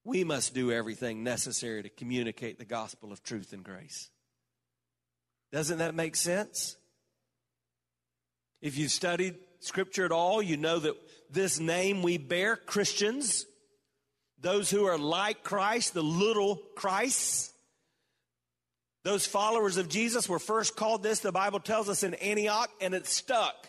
we 0.04 0.24
must 0.24 0.52
do 0.52 0.70
everything 0.70 1.24
necessary 1.24 1.82
to 1.82 1.88
communicate 1.88 2.58
the 2.58 2.66
gospel 2.66 3.12
of 3.12 3.22
truth 3.22 3.54
and 3.54 3.64
grace. 3.64 4.10
Doesn't 5.52 5.78
that 5.78 5.94
make 5.94 6.16
sense? 6.16 6.76
If 8.62 8.76
you've 8.76 8.90
studied 8.90 9.36
scripture 9.60 10.04
at 10.04 10.12
all, 10.12 10.42
you 10.42 10.56
know 10.56 10.78
that 10.78 10.94
this 11.30 11.58
name 11.58 12.02
we 12.02 12.18
bear, 12.18 12.56
Christians, 12.56 13.46
those 14.40 14.70
who 14.70 14.84
are 14.84 14.98
like 14.98 15.42
Christ, 15.42 15.94
the 15.94 16.02
little 16.02 16.60
Christ, 16.76 17.52
those 19.02 19.26
followers 19.26 19.76
of 19.76 19.88
Jesus 19.88 20.28
were 20.28 20.38
first 20.38 20.76
called 20.76 21.02
this, 21.02 21.20
the 21.20 21.32
Bible 21.32 21.60
tells 21.60 21.88
us, 21.88 22.02
in 22.02 22.14
Antioch, 22.14 22.70
and 22.80 22.94
it 22.94 23.06
stuck. 23.06 23.66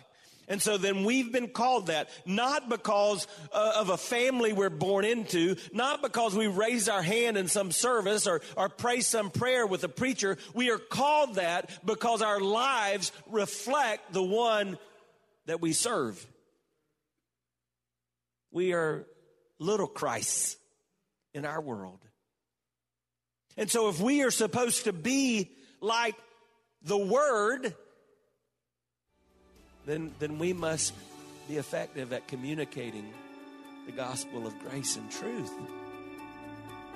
And 0.52 0.62
so 0.62 0.78
then 0.78 1.06
we've 1.06 1.32
been 1.32 1.48
called 1.48 1.88
that, 1.88 2.10
not 2.26 2.68
because 2.68 3.26
uh, 3.54 3.76
of 3.78 3.90
a 3.90 3.96
family 3.96 4.52
we're 4.52 4.70
born 4.70 5.06
into, 5.06 5.56
not 5.72 6.02
because 6.02 6.36
we 6.36 6.48
raised 6.48 6.90
our 6.90 7.02
hand 7.02 7.38
in 7.38 7.48
some 7.48 7.72
service 7.72 8.28
or, 8.28 8.42
or 8.58 8.68
pray 8.68 9.00
some 9.00 9.30
prayer 9.30 9.66
with 9.66 9.86
a 9.86 9.88
preacher. 9.88 10.38
We 10.54 10.70
are 10.70 10.78
called 10.78 11.36
that 11.36 11.70
because 11.86 12.22
our 12.22 12.42
lives 12.42 13.14
reflect 13.30 14.12
the 14.12 14.22
one 14.22 14.78
that 15.46 15.62
we 15.62 15.72
serve. 15.72 16.22
We 18.52 18.74
are 18.74 19.08
little 19.58 19.88
Christs 19.88 20.58
in 21.34 21.46
our 21.46 21.62
world. 21.62 22.02
And 23.56 23.72
so 23.72 23.88
if 23.88 24.02
we 24.02 24.24
are 24.24 24.32
supposed 24.32 24.84
to 24.84 24.92
be 24.92 25.50
like 25.80 26.18
the 26.82 26.98
Word, 26.98 27.74
then, 29.86 30.14
then 30.20 30.40
we 30.40 30.54
must 30.54 30.94
be 31.48 31.58
effective 31.58 32.14
at 32.14 32.28
communicating 32.28 33.12
the 33.86 33.92
gospel 33.92 34.46
of 34.46 34.58
grace 34.60 34.96
and 34.96 35.10
truth. 35.12 35.52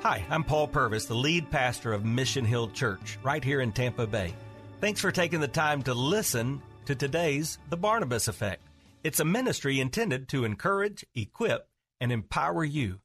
Hi, 0.02 0.24
I'm 0.30 0.44
Paul 0.44 0.68
Purvis, 0.68 1.06
the 1.06 1.16
lead 1.16 1.50
pastor 1.50 1.94
of 1.94 2.06
Mission 2.06 2.46
Hill 2.46 2.70
Church, 2.70 3.18
right 3.24 3.44
here 3.44 3.62
in 3.62 3.72
Tampa 3.72 4.06
Bay. 4.06 4.34
Thanks 4.82 5.02
for 5.02 5.12
taking 5.12 5.40
the 5.40 5.48
time 5.48 5.82
to 5.84 5.94
listen 5.94 6.62
to 6.86 6.94
today's 6.94 7.58
The 7.70 7.78
Barnabas 7.78 8.28
Effect. 8.28 8.62
It's 9.04 9.20
a 9.20 9.26
ministry 9.26 9.80
intended 9.80 10.28
to 10.30 10.46
encourage, 10.46 11.06
equip, 11.16 11.68
and 12.00 12.12
empower 12.12 12.64
you. 12.64 13.00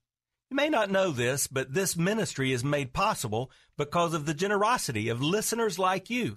You 0.50 0.56
may 0.56 0.68
not 0.68 0.90
know 0.90 1.10
this, 1.10 1.46
but 1.46 1.72
this 1.72 1.96
ministry 1.96 2.52
is 2.52 2.64
made 2.64 2.92
possible 2.92 3.50
because 3.78 4.12
of 4.12 4.26
the 4.26 4.34
generosity 4.34 5.08
of 5.08 5.22
listeners 5.22 5.78
like 5.78 6.10
you. 6.10 6.36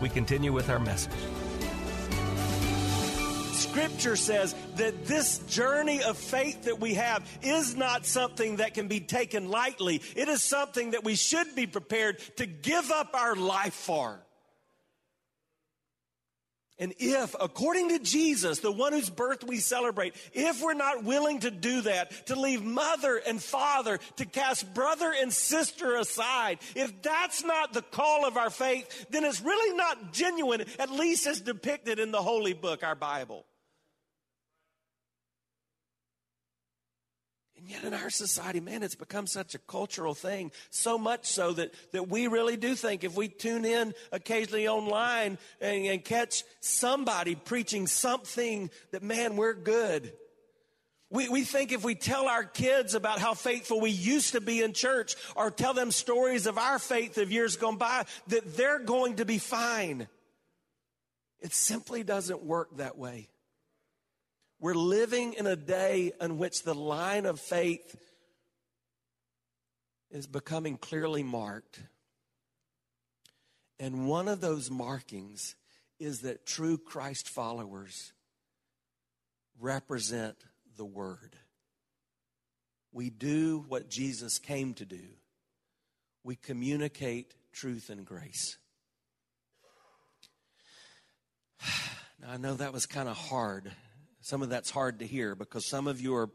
we 0.00 0.08
continue 0.08 0.52
with 0.52 0.70
our 0.70 0.78
message. 0.78 1.12
Scripture 3.52 4.16
says 4.16 4.54
that 4.76 5.06
this 5.06 5.38
journey 5.40 6.02
of 6.02 6.16
faith 6.16 6.64
that 6.64 6.80
we 6.80 6.94
have 6.94 7.24
is 7.42 7.76
not 7.76 8.06
something 8.06 8.56
that 8.56 8.74
can 8.74 8.88
be 8.88 9.00
taken 9.00 9.48
lightly. 9.48 10.02
It 10.16 10.28
is 10.28 10.42
something 10.42 10.92
that 10.92 11.04
we 11.04 11.14
should 11.14 11.54
be 11.54 11.66
prepared 11.66 12.18
to 12.36 12.46
give 12.46 12.90
up 12.90 13.14
our 13.14 13.36
life 13.36 13.74
for. 13.74 14.20
And 16.80 16.94
if, 16.98 17.36
according 17.38 17.90
to 17.90 17.98
Jesus, 17.98 18.60
the 18.60 18.72
one 18.72 18.94
whose 18.94 19.10
birth 19.10 19.44
we 19.44 19.58
celebrate, 19.58 20.14
if 20.32 20.62
we're 20.62 20.72
not 20.72 21.04
willing 21.04 21.40
to 21.40 21.50
do 21.50 21.82
that, 21.82 22.26
to 22.28 22.40
leave 22.40 22.64
mother 22.64 23.20
and 23.24 23.40
father, 23.40 24.00
to 24.16 24.24
cast 24.24 24.72
brother 24.72 25.12
and 25.14 25.30
sister 25.30 25.96
aside, 25.96 26.58
if 26.74 27.02
that's 27.02 27.44
not 27.44 27.74
the 27.74 27.82
call 27.82 28.26
of 28.26 28.38
our 28.38 28.48
faith, 28.48 29.06
then 29.10 29.24
it's 29.24 29.42
really 29.42 29.76
not 29.76 30.14
genuine, 30.14 30.64
at 30.78 30.90
least 30.90 31.26
as 31.26 31.42
depicted 31.42 31.98
in 31.98 32.12
the 32.12 32.22
holy 32.22 32.54
book, 32.54 32.82
our 32.82 32.94
Bible. 32.94 33.44
And 37.60 37.68
yet 37.68 37.84
in 37.84 37.92
our 37.92 38.08
society, 38.08 38.58
man, 38.58 38.82
it's 38.82 38.94
become 38.94 39.26
such 39.26 39.54
a 39.54 39.58
cultural 39.58 40.14
thing. 40.14 40.50
So 40.70 40.96
much 40.96 41.26
so 41.26 41.52
that, 41.52 41.74
that 41.92 42.08
we 42.08 42.26
really 42.26 42.56
do 42.56 42.74
think 42.74 43.04
if 43.04 43.14
we 43.14 43.28
tune 43.28 43.66
in 43.66 43.92
occasionally 44.12 44.66
online 44.66 45.36
and, 45.60 45.84
and 45.84 46.02
catch 46.02 46.42
somebody 46.60 47.34
preaching 47.34 47.86
something 47.86 48.70
that, 48.92 49.02
man, 49.02 49.36
we're 49.36 49.52
good. 49.52 50.10
We, 51.10 51.28
we 51.28 51.42
think 51.42 51.72
if 51.72 51.84
we 51.84 51.94
tell 51.94 52.28
our 52.28 52.44
kids 52.44 52.94
about 52.94 53.18
how 53.18 53.34
faithful 53.34 53.78
we 53.78 53.90
used 53.90 54.32
to 54.32 54.40
be 54.40 54.62
in 54.62 54.72
church 54.72 55.16
or 55.36 55.50
tell 55.50 55.74
them 55.74 55.90
stories 55.90 56.46
of 56.46 56.56
our 56.56 56.78
faith 56.78 57.18
of 57.18 57.30
years 57.30 57.56
gone 57.56 57.76
by, 57.76 58.04
that 58.28 58.56
they're 58.56 58.78
going 58.78 59.16
to 59.16 59.26
be 59.26 59.36
fine. 59.36 60.08
It 61.40 61.52
simply 61.52 62.04
doesn't 62.04 62.42
work 62.42 62.78
that 62.78 62.96
way. 62.96 63.28
We're 64.60 64.74
living 64.74 65.32
in 65.32 65.46
a 65.46 65.56
day 65.56 66.12
in 66.20 66.36
which 66.36 66.64
the 66.64 66.74
line 66.74 67.24
of 67.24 67.40
faith 67.40 67.96
is 70.10 70.26
becoming 70.26 70.76
clearly 70.76 71.22
marked. 71.22 71.80
And 73.78 74.06
one 74.06 74.28
of 74.28 74.42
those 74.42 74.70
markings 74.70 75.56
is 75.98 76.20
that 76.20 76.44
true 76.44 76.76
Christ 76.76 77.30
followers 77.30 78.12
represent 79.58 80.36
the 80.76 80.84
Word. 80.84 81.36
We 82.92 83.08
do 83.08 83.64
what 83.66 83.88
Jesus 83.88 84.38
came 84.38 84.74
to 84.74 84.84
do. 84.84 85.08
We 86.22 86.36
communicate 86.36 87.34
truth 87.52 87.88
and 87.88 88.04
grace. 88.04 88.58
Now, 92.22 92.32
I 92.32 92.36
know 92.36 92.52
that 92.52 92.74
was 92.74 92.84
kind 92.84 93.08
of 93.08 93.16
hard 93.16 93.72
some 94.20 94.42
of 94.42 94.50
that's 94.50 94.70
hard 94.70 94.98
to 95.00 95.06
hear 95.06 95.34
because 95.34 95.66
some 95.66 95.86
of 95.86 96.00
you 96.00 96.14
are 96.14 96.30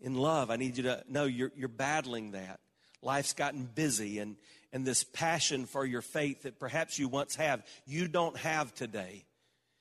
in 0.00 0.14
love. 0.14 0.50
I 0.50 0.56
need 0.56 0.76
you 0.76 0.84
to 0.84 1.02
know 1.08 1.24
you're, 1.24 1.52
you're 1.56 1.68
battling 1.68 2.32
that. 2.32 2.60
Life's 3.02 3.32
gotten 3.32 3.64
busy 3.64 4.18
and, 4.18 4.36
and 4.72 4.84
this 4.84 5.04
passion 5.04 5.66
for 5.66 5.84
your 5.84 6.02
faith 6.02 6.42
that 6.42 6.58
perhaps 6.58 6.98
you 6.98 7.08
once 7.08 7.36
have, 7.36 7.62
you 7.86 8.08
don't 8.08 8.36
have 8.38 8.74
today. 8.74 9.24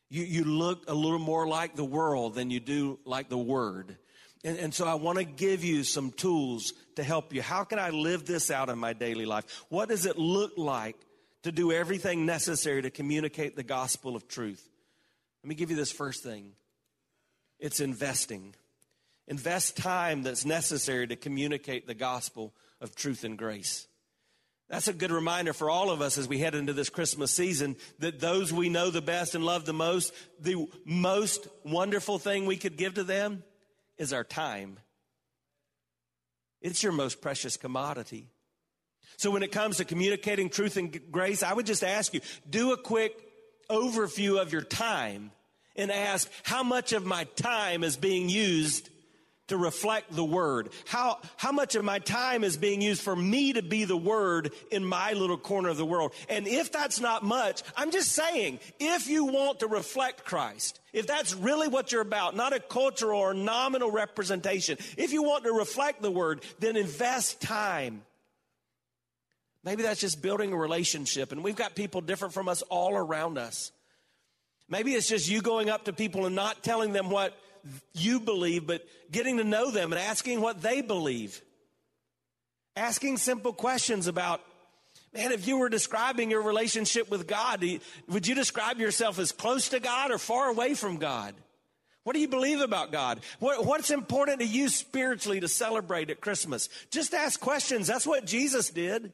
You, 0.09 0.23
you 0.23 0.43
look 0.43 0.85
a 0.87 0.93
little 0.93 1.19
more 1.19 1.47
like 1.47 1.75
the 1.75 1.85
world 1.85 2.35
than 2.35 2.49
you 2.49 2.59
do 2.59 2.99
like 3.05 3.29
the 3.29 3.37
Word. 3.37 3.97
And, 4.43 4.57
and, 4.59 4.73
so 4.73 4.85
I 4.85 4.93
want 4.93 5.17
to 5.17 5.23
give 5.25 5.63
you 5.63 5.83
some 5.83 6.11
tools 6.11 6.73
to 6.95 7.03
help 7.03 7.33
you. 7.33 7.41
How 7.41 7.63
can 7.63 7.79
I 7.79 7.89
live 7.89 8.25
this 8.25 8.51
out 8.51 8.69
in 8.69 8.77
my 8.77 8.93
daily 8.93 9.25
life? 9.25 9.65
What 9.69 9.89
does 9.89 10.05
it 10.05 10.17
look 10.17 10.53
like 10.57 10.95
to 11.43 11.51
do 11.51 11.71
everything 11.71 12.25
necessary 12.25 12.83
to 12.83 12.89
communicate 12.89 13.55
the 13.55 13.63
gospel 13.63 14.15
of 14.15 14.27
truth? 14.27 14.69
Let 15.43 15.49
me 15.49 15.55
give 15.55 15.71
you 15.71 15.75
this 15.75 15.91
first 15.91 16.23
thing 16.23 16.53
it's 17.59 17.79
investing. 17.79 18.55
Invest 19.27 19.77
time 19.77 20.23
that's 20.23 20.45
necessary 20.45 21.07
to 21.07 21.15
communicate 21.15 21.87
the 21.87 21.93
gospel 21.93 22.53
of 22.79 22.95
truth 22.95 23.23
and 23.23 23.37
grace. 23.37 23.87
That's 24.69 24.87
a 24.87 24.93
good 24.93 25.11
reminder 25.11 25.53
for 25.53 25.69
all 25.69 25.89
of 25.89 26.01
us 26.01 26.17
as 26.17 26.27
we 26.27 26.39
head 26.39 26.53
into 26.53 26.73
this 26.73 26.89
Christmas 26.89 27.31
season 27.31 27.77
that 27.99 28.19
those 28.19 28.51
we 28.51 28.67
know 28.69 28.89
the 28.89 29.01
best 29.01 29.33
and 29.33 29.45
love 29.45 29.65
the 29.65 29.73
most, 29.73 30.13
the 30.39 30.67
most 30.85 31.47
wonderful 31.63 32.19
thing 32.19 32.45
we 32.45 32.57
could 32.57 32.77
give 32.77 32.95
to 32.95 33.03
them 33.03 33.43
is 33.97 34.11
our 34.11 34.25
time. 34.25 34.77
It's 36.61 36.83
your 36.83 36.91
most 36.91 37.21
precious 37.21 37.55
commodity. 37.55 38.27
So 39.15 39.31
when 39.31 39.43
it 39.43 39.51
comes 39.51 39.77
to 39.77 39.85
communicating 39.85 40.49
truth 40.49 40.75
and 40.75 41.11
grace, 41.11 41.43
I 41.43 41.53
would 41.53 41.65
just 41.65 41.83
ask 41.83 42.13
you, 42.13 42.19
do 42.49 42.73
a 42.73 42.77
quick 42.77 43.13
overview 43.69 44.41
of 44.41 44.51
your 44.51 44.61
time 44.61 45.31
and 45.77 45.91
ask 45.91 46.29
how 46.43 46.63
much 46.63 46.93
of 46.93 47.05
my 47.05 47.25
time 47.35 47.83
is 47.83 47.97
being 47.97 48.29
used 48.29 48.89
to 49.47 49.57
reflect 49.57 50.13
the 50.13 50.23
word? 50.23 50.69
How, 50.85 51.19
how 51.37 51.51
much 51.51 51.75
of 51.75 51.83
my 51.83 51.99
time 51.99 52.43
is 52.43 52.57
being 52.57 52.81
used 52.81 53.01
for 53.01 53.15
me 53.15 53.53
to 53.53 53.61
be 53.61 53.85
the 53.85 53.97
word 53.97 54.51
in 54.71 54.83
my 54.83 55.13
little 55.13 55.37
corner 55.37 55.69
of 55.69 55.77
the 55.77 55.85
world? 55.85 56.13
And 56.29 56.47
if 56.47 56.71
that's 56.71 56.99
not 56.99 57.23
much, 57.23 57.63
I'm 57.75 57.91
just 57.91 58.11
saying, 58.11 58.59
if 58.79 59.07
you 59.07 59.25
want 59.25 59.61
to 59.61 59.67
reflect 59.67 60.25
Christ, 60.25 60.79
if 60.93 61.07
that's 61.07 61.33
really 61.33 61.67
what 61.67 61.91
you're 61.91 62.01
about, 62.01 62.35
not 62.35 62.53
a 62.53 62.59
cultural 62.59 63.19
or 63.19 63.33
nominal 63.33 63.91
representation, 63.91 64.77
if 64.97 65.13
you 65.13 65.23
want 65.23 65.45
to 65.45 65.53
reflect 65.53 66.01
the 66.01 66.11
word, 66.11 66.43
then 66.59 66.75
invest 66.75 67.41
time. 67.41 68.01
Maybe 69.63 69.83
that's 69.83 69.99
just 69.99 70.21
building 70.21 70.53
a 70.53 70.57
relationship, 70.57 71.31
and 71.31 71.43
we've 71.43 71.55
got 71.55 71.75
people 71.75 71.99
different 71.99 72.33
from 72.33 72.47
us 72.47 72.61
all 72.63 72.95
around 72.95 73.37
us. 73.37 73.71
Maybe 74.69 74.93
it's 74.93 75.07
just 75.07 75.29
you 75.29 75.41
going 75.41 75.69
up 75.69 75.85
to 75.85 75.93
people 75.93 76.25
and 76.25 76.35
not 76.35 76.63
telling 76.63 76.93
them 76.93 77.09
what 77.09 77.37
you 77.93 78.19
believe, 78.19 78.67
but 78.67 78.85
getting 79.11 79.37
to 79.37 79.43
know 79.43 79.71
them 79.71 79.91
and 79.93 80.01
asking 80.01 80.41
what 80.41 80.61
they 80.61 80.81
believe. 80.81 81.41
Asking 82.75 83.17
simple 83.17 83.53
questions 83.53 84.07
about, 84.07 84.41
man, 85.13 85.31
if 85.31 85.47
you 85.47 85.57
were 85.57 85.69
describing 85.69 86.29
your 86.29 86.41
relationship 86.41 87.09
with 87.09 87.27
God, 87.27 87.63
would 88.07 88.27
you 88.27 88.35
describe 88.35 88.79
yourself 88.79 89.19
as 89.19 89.31
close 89.31 89.69
to 89.69 89.79
God 89.79 90.11
or 90.11 90.17
far 90.17 90.49
away 90.49 90.73
from 90.73 90.97
God? 90.97 91.33
What 92.03 92.13
do 92.13 92.21
you 92.21 92.29
believe 92.29 92.61
about 92.61 92.93
God? 92.93 93.19
What, 93.39 93.65
what's 93.65 93.91
important 93.91 94.39
to 94.39 94.45
you 94.45 94.69
spiritually 94.69 95.41
to 95.41 95.49
celebrate 95.49 96.09
at 96.09 96.21
Christmas? 96.21 96.69
Just 96.89 97.13
ask 97.13 97.37
questions. 97.37 97.87
That's 97.87 98.07
what 98.07 98.25
Jesus 98.25 98.69
did. 98.69 99.11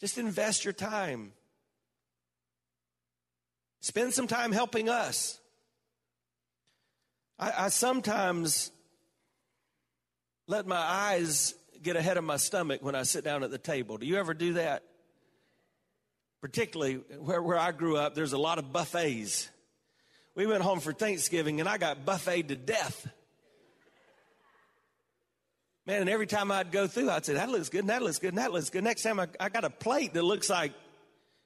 Just 0.00 0.16
invest 0.16 0.64
your 0.64 0.72
time. 0.72 1.32
Spend 3.86 4.12
some 4.12 4.26
time 4.26 4.50
helping 4.50 4.88
us. 4.88 5.38
I, 7.38 7.52
I 7.56 7.68
sometimes 7.68 8.72
let 10.48 10.66
my 10.66 10.76
eyes 10.76 11.54
get 11.84 11.94
ahead 11.94 12.16
of 12.16 12.24
my 12.24 12.36
stomach 12.36 12.82
when 12.82 12.96
I 12.96 13.04
sit 13.04 13.22
down 13.22 13.44
at 13.44 13.52
the 13.52 13.58
table. 13.58 13.96
Do 13.96 14.04
you 14.04 14.16
ever 14.16 14.34
do 14.34 14.54
that? 14.54 14.82
Particularly 16.40 16.94
where, 16.94 17.40
where 17.40 17.56
I 17.56 17.70
grew 17.70 17.96
up, 17.96 18.16
there's 18.16 18.32
a 18.32 18.38
lot 18.38 18.58
of 18.58 18.72
buffets. 18.72 19.48
We 20.34 20.46
went 20.46 20.64
home 20.64 20.80
for 20.80 20.92
Thanksgiving 20.92 21.60
and 21.60 21.68
I 21.68 21.78
got 21.78 22.04
buffeted 22.04 22.48
to 22.48 22.56
death. 22.56 23.08
Man, 25.86 26.00
and 26.00 26.10
every 26.10 26.26
time 26.26 26.50
I'd 26.50 26.72
go 26.72 26.88
through, 26.88 27.08
I'd 27.08 27.24
say, 27.24 27.34
that 27.34 27.50
looks 27.50 27.68
good, 27.68 27.82
and 27.82 27.90
that 27.90 28.02
looks 28.02 28.18
good, 28.18 28.30
and 28.30 28.38
that 28.38 28.50
looks 28.50 28.68
good. 28.68 28.82
Next 28.82 29.04
time 29.04 29.20
I, 29.20 29.28
I 29.38 29.48
got 29.48 29.62
a 29.62 29.70
plate 29.70 30.14
that 30.14 30.24
looks 30.24 30.50
like 30.50 30.72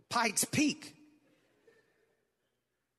Pikes 0.08 0.46
Peak. 0.46 0.96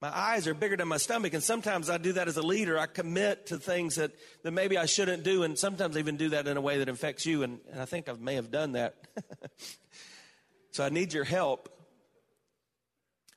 My 0.01 0.17
eyes 0.17 0.47
are 0.47 0.55
bigger 0.55 0.75
than 0.75 0.87
my 0.87 0.97
stomach, 0.97 1.35
and 1.35 1.43
sometimes 1.43 1.87
I 1.87 1.99
do 1.99 2.13
that 2.13 2.27
as 2.27 2.35
a 2.35 2.41
leader. 2.41 2.79
I 2.79 2.87
commit 2.87 3.47
to 3.47 3.57
things 3.57 3.97
that, 3.97 4.11
that 4.41 4.49
maybe 4.49 4.75
I 4.75 4.87
shouldn't 4.87 5.23
do, 5.23 5.43
and 5.43 5.57
sometimes 5.57 5.95
even 5.95 6.17
do 6.17 6.29
that 6.29 6.47
in 6.47 6.57
a 6.57 6.61
way 6.61 6.79
that 6.79 6.89
infects 6.89 7.27
you, 7.27 7.43
and, 7.43 7.59
and 7.71 7.79
I 7.79 7.85
think 7.85 8.09
I 8.09 8.13
may 8.13 8.33
have 8.33 8.49
done 8.49 8.71
that. 8.71 8.95
so 10.71 10.83
I 10.83 10.89
need 10.89 11.13
your 11.13 11.23
help. 11.23 11.69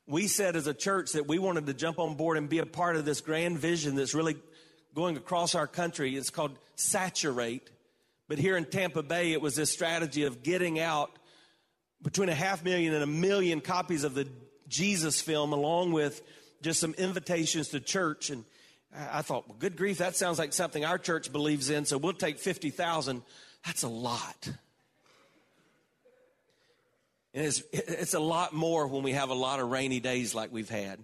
We 0.07 0.27
said 0.27 0.55
as 0.55 0.65
a 0.65 0.73
church 0.73 1.11
that 1.11 1.27
we 1.27 1.37
wanted 1.37 1.67
to 1.67 1.73
jump 1.75 1.99
on 1.99 2.15
board 2.15 2.35
and 2.35 2.49
be 2.49 2.57
a 2.57 2.65
part 2.65 2.95
of 2.95 3.05
this 3.05 3.21
grand 3.21 3.59
vision 3.59 3.95
that's 3.95 4.15
really 4.15 4.35
going 4.95 5.17
across 5.17 5.53
our 5.53 5.67
country. 5.67 6.15
It's 6.15 6.31
called 6.31 6.57
Saturate. 6.75 7.69
But 8.27 8.39
here 8.39 8.57
in 8.57 8.65
Tampa 8.65 9.03
Bay, 9.03 9.33
it 9.33 9.41
was 9.41 9.55
this 9.55 9.71
strategy 9.71 10.23
of 10.23 10.41
getting 10.41 10.79
out 10.79 11.11
between 12.01 12.29
a 12.29 12.35
half 12.35 12.63
million 12.63 12.95
and 12.95 13.03
a 13.03 13.07
million 13.07 13.61
copies 13.61 14.03
of 14.03 14.15
the 14.15 14.27
Jesus 14.67 15.21
film, 15.21 15.53
along 15.53 15.91
with 15.91 16.21
just 16.65 16.79
some 16.79 16.95
invitations 16.95 17.69
to 17.69 17.79
church. 17.79 18.31
And 18.31 18.43
I 18.91 19.21
thought, 19.21 19.47
well, 19.47 19.55
good 19.57 19.77
grief, 19.77 19.99
that 19.99 20.15
sounds 20.15 20.39
like 20.39 20.51
something 20.51 20.83
our 20.83 20.97
church 20.97 21.31
believes 21.31 21.69
in, 21.69 21.85
so 21.85 21.99
we'll 21.99 22.13
take 22.13 22.39
50,000. 22.39 23.21
That's 23.65 23.83
a 23.83 23.87
lot. 23.87 24.49
And 27.35 27.45
it's, 27.45 27.61
it's 27.71 28.15
a 28.15 28.19
lot 28.19 28.53
more 28.53 28.87
when 28.87 29.03
we 29.03 29.11
have 29.11 29.29
a 29.29 29.35
lot 29.35 29.59
of 29.59 29.69
rainy 29.69 29.99
days 29.99 30.33
like 30.33 30.51
we've 30.51 30.69
had. 30.69 30.99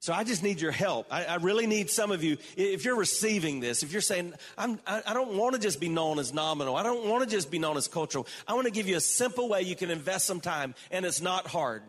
So 0.00 0.12
I 0.12 0.24
just 0.24 0.42
need 0.42 0.60
your 0.60 0.72
help. 0.72 1.06
I, 1.10 1.24
I, 1.24 1.34
really 1.36 1.66
need 1.66 1.90
some 1.90 2.10
of 2.10 2.24
you. 2.24 2.38
If 2.56 2.86
you're 2.86 2.96
receiving 2.96 3.60
this, 3.60 3.82
if 3.82 3.92
you're 3.92 4.00
saying, 4.00 4.32
I'm, 4.56 4.80
I, 4.86 5.02
I 5.06 5.14
don't 5.14 5.36
want 5.36 5.54
to 5.54 5.60
just 5.60 5.78
be 5.78 5.90
known 5.90 6.18
as 6.18 6.32
nominal. 6.32 6.74
I 6.74 6.82
don't 6.82 7.06
want 7.06 7.22
to 7.22 7.28
just 7.28 7.50
be 7.50 7.58
known 7.58 7.76
as 7.76 7.86
cultural. 7.86 8.26
I 8.48 8.54
want 8.54 8.66
to 8.66 8.72
give 8.72 8.88
you 8.88 8.96
a 8.96 9.00
simple 9.00 9.48
way 9.48 9.62
you 9.62 9.76
can 9.76 9.90
invest 9.90 10.26
some 10.26 10.40
time 10.40 10.74
and 10.90 11.04
it's 11.04 11.20
not 11.20 11.46
hard. 11.46 11.82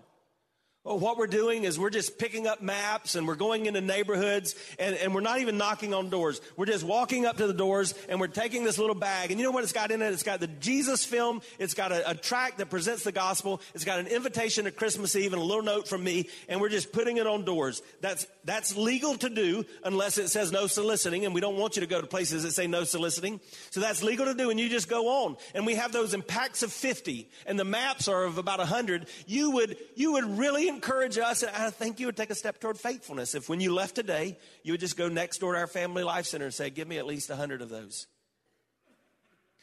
Well, 0.84 0.98
what 0.98 1.17
we're 1.17 1.28
doing 1.28 1.63
is 1.63 1.78
we're 1.78 1.91
just 1.91 2.17
picking 2.17 2.48
up 2.48 2.60
maps 2.60 3.13
and 3.13 3.28
we're 3.28 3.36
going 3.36 3.67
into 3.67 3.82
neighborhoods 3.82 4.56
and, 4.80 4.96
and 4.96 5.13
we're 5.13 5.22
not 5.22 5.39
even 5.39 5.56
knocking 5.56 5.94
on 5.94 6.10
doors. 6.10 6.41
We're 6.58 6.65
just 6.65 6.84
walking 6.84 7.28
up 7.28 7.38
to 7.38 7.46
the 7.46 7.54
doors 7.54 7.94
and 8.10 8.20
we're 8.20 8.26
taking 8.26 8.63
this 8.63 8.80
little 8.80 8.96
bag. 8.96 9.30
And 9.30 9.39
you 9.39 9.46
know 9.46 9.52
what 9.52 9.62
it's 9.62 9.74
got 9.74 9.91
in 9.91 10.02
it? 10.02 10.12
It's 10.12 10.24
got 10.24 10.39
the 10.39 10.48
Jesus 10.48 11.06
film. 11.06 11.44
It's 11.60 11.76
got 11.76 11.91
a, 11.91 12.10
a 12.10 12.15
track 12.15 12.58
that 12.58 12.72
presents 12.72 13.04
the 13.04 13.12
gospel. 13.12 13.62
It's 13.76 13.86
got 13.86 14.00
an 14.00 14.08
invitation 14.08 14.65
to 14.65 14.72
Christmas 14.72 15.15
Eve 15.15 15.34
and 15.34 15.41
a 15.41 15.46
little 15.46 15.62
note 15.62 15.88
from 15.88 16.04
me. 16.04 16.30
And 16.50 16.60
we're 16.60 16.70
just 16.70 16.91
putting 16.91 17.17
it 17.17 17.28
on 17.28 17.46
doors. 17.46 17.84
That's, 18.02 18.26
that's 18.44 18.76
legal 18.76 19.15
to 19.17 19.30
do 19.30 19.65
unless 19.84 20.17
it 20.17 20.30
says 20.30 20.52
no 20.52 20.65
soliciting. 20.65 21.26
And 21.26 21.36
we 21.36 21.41
don't 21.41 21.58
want 21.58 21.76
you 21.76 21.82
to 21.82 21.88
go 21.88 22.02
to 22.02 22.08
places 22.08 22.41
that 22.41 22.54
say 22.54 22.65
no 22.65 22.86
soliciting. 22.86 23.39
So 23.70 23.82
that's 23.82 24.02
legal 24.02 24.26
to 24.26 24.34
do. 24.34 24.50
And 24.50 24.60
you 24.60 24.67
just 24.67 24.89
go 24.89 25.26
on. 25.26 25.38
And 25.54 25.67
we 25.67 25.76
have 25.76 25.91
those 25.91 26.15
in 26.15 26.24
packs 26.24 26.63
of 26.63 26.74
50 26.74 27.30
and 27.46 27.60
the 27.60 27.65
maps 27.65 28.08
are 28.08 28.24
of 28.24 28.39
about 28.39 28.58
100. 28.58 29.06
You 29.28 29.52
would, 29.52 29.78
you 29.96 30.13
would 30.13 30.39
really 30.39 30.71
encourage 30.74 31.18
us, 31.18 31.44
and 31.44 31.56
I 31.56 31.70
think 31.70 32.00
you 32.00 32.08
would 32.08 32.18
take 32.18 32.30
a 32.30 32.36
step 32.36 32.60
toward 32.60 32.78
faithfulness 32.78 33.36
if 33.36 33.50
when 33.50 33.60
you 33.60 33.74
left 33.74 33.96
today, 33.96 34.38
you 34.64 34.74
would 34.74 34.80
just 34.80 34.98
go 34.98 35.08
next 35.08 35.40
door 35.40 35.54
to 35.54 35.60
our 35.60 35.68
Family 35.68 36.04
Life 36.04 36.26
Center 36.26 36.46
and 36.46 36.54
say, 36.54 36.70
Give 36.70 36.88
me 36.88 36.98
at 36.98 37.06
least 37.06 37.30
a 37.30 37.34
100 37.34 37.62
of 37.62 37.70
those. 37.70 38.08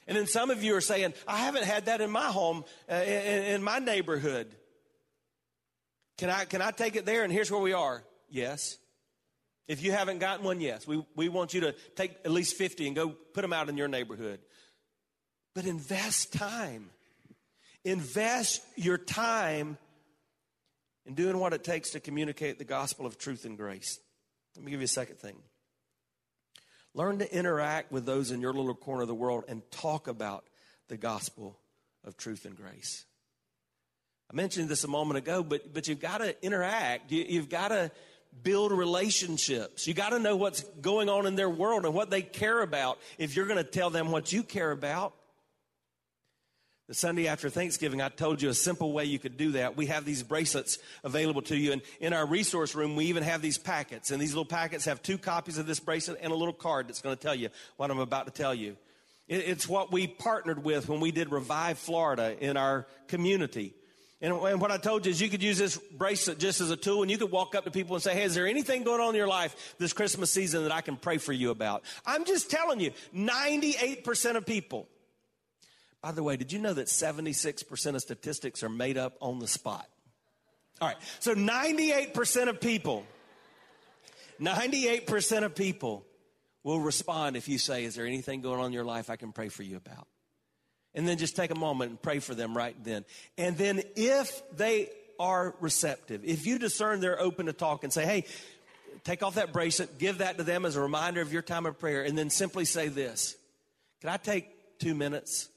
And 0.07 0.17
then 0.17 0.27
some 0.27 0.51
of 0.51 0.63
you 0.63 0.75
are 0.75 0.81
saying, 0.81 1.13
I 1.27 1.39
haven't 1.39 1.65
had 1.65 1.87
that 1.87 2.01
in 2.01 2.11
my 2.11 2.27
home, 2.27 2.65
uh, 2.91 2.95
in, 2.95 3.45
in 3.45 3.63
my 3.63 3.79
neighborhood. 3.79 4.49
Can 6.17 6.31
I, 6.31 6.47
can 6.47 6.63
I 6.63 6.71
take 6.71 6.97
it 6.97 7.05
there? 7.05 7.25
And 7.25 7.33
here's 7.33 7.51
where 7.51 7.61
we 7.61 7.75
are. 7.75 8.03
Yes. 8.31 8.79
If 9.69 9.83
you 9.83 9.93
haven't 9.93 10.19
gotten 10.19 10.47
one, 10.47 10.63
yes. 10.63 10.87
We, 10.87 11.05
we 11.15 11.29
want 11.29 11.53
you 11.53 11.61
to 11.61 11.75
take 11.95 12.13
at 12.25 12.31
least 12.31 12.57
50 12.57 12.87
and 12.87 12.97
go 12.97 13.11
put 13.11 13.43
them 13.43 13.53
out 13.53 13.69
in 13.69 13.77
your 13.77 13.87
neighborhood. 13.87 14.41
But 15.55 15.67
invest 15.67 16.33
time. 16.33 16.89
Invest 17.85 18.63
your 18.77 18.97
time 18.97 19.77
in 21.09 21.15
doing 21.15 21.39
what 21.39 21.55
it 21.55 21.65
takes 21.65 21.91
to 21.91 22.01
communicate 22.01 22.59
the 22.59 22.65
gospel 22.65 23.07
of 23.07 23.19
truth 23.19 23.47
and 23.47 23.57
grace. 23.57 23.99
Let 24.55 24.65
me 24.65 24.71
give 24.71 24.81
you 24.81 24.85
a 24.85 24.89
second 24.89 25.19
thing. 25.19 25.37
Learn 26.95 27.19
to 27.21 27.35
interact 27.35 27.91
with 27.91 28.05
those 28.05 28.31
in 28.31 28.41
your 28.41 28.53
little 28.53 28.75
corner 28.75 29.03
of 29.03 29.09
the 29.09 29.15
world 29.15 29.45
and 29.49 29.63
talk 29.71 30.07
about 30.07 30.45
the 30.89 30.99
gospel 30.99 31.59
of 32.05 32.17
truth 32.17 32.45
and 32.45 32.55
grace. 32.55 33.07
I 34.31 34.37
mentioned 34.37 34.69
this 34.69 34.85
a 34.85 34.89
moment 34.89 35.17
ago, 35.17 35.43
but, 35.43 35.73
but 35.73 35.89
you've 35.89 36.01
got 36.01 36.19
to 36.19 36.45
interact. 36.45 37.11
You, 37.11 37.25
you've 37.27 37.49
got 37.49 37.69
to 37.69 37.91
build 38.43 38.73
relationships. 38.73 39.87
You 39.87 39.95
got 39.95 40.11
to 40.11 40.19
know 40.19 40.37
what's 40.37 40.63
going 40.83 41.09
on 41.09 41.27
in 41.27 41.35
their 41.35 41.49
world 41.49 41.87
and 41.87 41.95
what 41.95 42.11
they 42.11 42.21
care 42.21 42.61
about 42.61 42.99
if 43.17 43.35
you're 43.35 43.47
going 43.47 43.57
to 43.57 43.65
tell 43.65 43.89
them 43.89 44.11
what 44.11 44.31
you 44.31 44.43
care 44.43 44.71
about. 44.71 45.15
The 46.89 46.95
Sunday 46.95 47.29
after 47.29 47.51
Thanksgiving, 47.51 48.01
I 48.01 48.09
told 48.09 48.41
you 48.41 48.49
a 48.49 48.55
simple 48.55 48.95
way 48.95 49.05
you 49.05 49.19
could 49.19 49.37
do 49.37 49.53
that. 49.53 49.77
We 49.77 49.87
have 49.87 50.07
these 50.07 50.23
bracelets 50.23 50.79
available 51.05 51.43
to 51.43 51.57
you. 51.57 51.73
And 51.73 51.83
in 52.01 52.15
our 52.15 52.25
resource 52.25 52.75
room, 52.75 52.97
we 52.97 53.05
even 53.07 53.23
have 53.25 53.43
these 53.43 53.59
packets. 53.59 54.11
And 54.11 54.21
these 54.23 54.31
little 54.31 54.47
packets 54.47 54.87
have 54.87 55.03
two 55.03 55.19
copies 55.19 55.59
of 55.59 55.67
this 55.67 55.81
bracelet 55.81 56.19
and 56.23 56.33
a 56.33 56.35
little 56.35 56.55
card 56.55 56.89
that's 56.89 57.03
going 57.03 57.15
to 57.15 57.23
tell 57.23 57.35
you 57.35 57.51
what 57.77 57.91
I'm 57.91 57.99
about 57.99 58.25
to 58.25 58.33
tell 58.33 58.55
you. 58.55 58.75
It's 59.29 59.69
what 59.69 59.93
we 59.93 60.07
partnered 60.07 60.65
with 60.65 60.89
when 60.89 61.01
we 61.01 61.11
did 61.11 61.31
Revive 61.31 61.79
Florida 61.79 62.35
in 62.41 62.57
our 62.57 62.87
community. 63.07 63.75
And 64.23 64.41
what 64.41 64.71
I 64.71 64.79
told 64.79 65.05
you 65.05 65.11
is 65.11 65.21
you 65.21 65.29
could 65.29 65.43
use 65.43 65.59
this 65.59 65.77
bracelet 65.77 66.39
just 66.39 66.63
as 66.63 66.71
a 66.71 66.77
tool 66.77 67.03
and 67.03 67.11
you 67.11 67.19
could 67.19 67.31
walk 67.31 67.55
up 67.55 67.65
to 67.65 67.71
people 67.71 67.97
and 67.97 68.03
say, 68.03 68.15
Hey, 68.15 68.23
is 68.23 68.35
there 68.35 68.47
anything 68.47 68.83
going 68.83 69.03
on 69.03 69.11
in 69.11 69.15
your 69.15 69.29
life 69.29 69.75
this 69.79 69.93
Christmas 69.93 70.31
season 70.31 70.63
that 70.63 70.73
I 70.73 70.81
can 70.81 70.97
pray 70.97 71.19
for 71.19 71.35
you 71.35 71.51
about? 71.51 71.85
I'm 72.07 72.25
just 72.25 72.51
telling 72.51 72.81
you, 72.81 72.93
98% 73.15 74.37
of 74.37 74.47
people 74.47 74.89
by 76.03 76.13
the 76.13 76.23
way, 76.23 76.37
did 76.37 76.53
you 76.53 76.59
know 76.59 76.73
that 76.73 76.87
76% 76.87 77.95
of 77.95 78.01
statistics 78.01 78.63
are 78.63 78.69
made 78.69 78.97
up 78.97 79.17
on 79.21 79.39
the 79.41 79.49
spot? 79.49 79.89
All 80.81 80.89
right, 80.89 80.97
so 81.19 81.35
98% 81.35 82.49
of 82.49 82.61
people, 82.61 83.05
98% 84.41 85.45
of 85.45 85.55
people 85.55 86.05
will 86.63 86.79
respond 86.79 87.37
if 87.37 87.49
you 87.49 87.59
say, 87.59 87.85
Is 87.85 87.97
there 87.97 88.07
anything 88.07 88.43
going 88.43 88.61
on 88.61 88.67
in 88.67 88.73
your 88.73 88.85
life 88.85 89.11
I 89.11 89.17
can 89.17 89.33
pray 89.33 89.49
for 89.49 89.65
you 89.65 89.77
about? 89.77 90.07
And 90.95 91.07
then 91.07 91.19
just 91.19 91.35
take 91.35 91.51
a 91.51 91.59
moment 91.59 91.91
and 91.91 92.01
pray 92.01 92.21
for 92.21 92.35
them 92.35 92.57
right 92.57 92.77
then. 92.85 93.05
And 93.37 93.57
then 93.57 93.83
if 93.97 94.43
they 94.57 94.91
are 95.19 95.55
receptive, 95.61 96.25
if 96.25 96.47
you 96.47 96.59
discern 96.59 97.01
they're 97.01 97.21
open 97.21 97.47
to 97.47 97.53
talk 97.53 97.83
and 97.83 97.93
say, 97.93 98.05
Hey, 98.05 98.25
take 99.03 99.25
off 99.25 99.35
that 99.35 99.53
bracelet, 99.53 99.99
give 99.99 100.19
that 100.19 100.39
to 100.39 100.45
them 100.45 100.65
as 100.65 100.77
a 100.77 100.81
reminder 100.81 101.21
of 101.21 101.33
your 101.33 101.43
time 101.43 101.67
of 101.67 101.79
prayer, 101.79 102.03
and 102.03 102.17
then 102.17 102.31
simply 102.31 102.65
say 102.65 102.87
this 102.87 103.37
Can 104.01 104.11
I 104.11 104.17
take 104.17 104.79
two 104.79 104.95
minutes? 104.95 105.49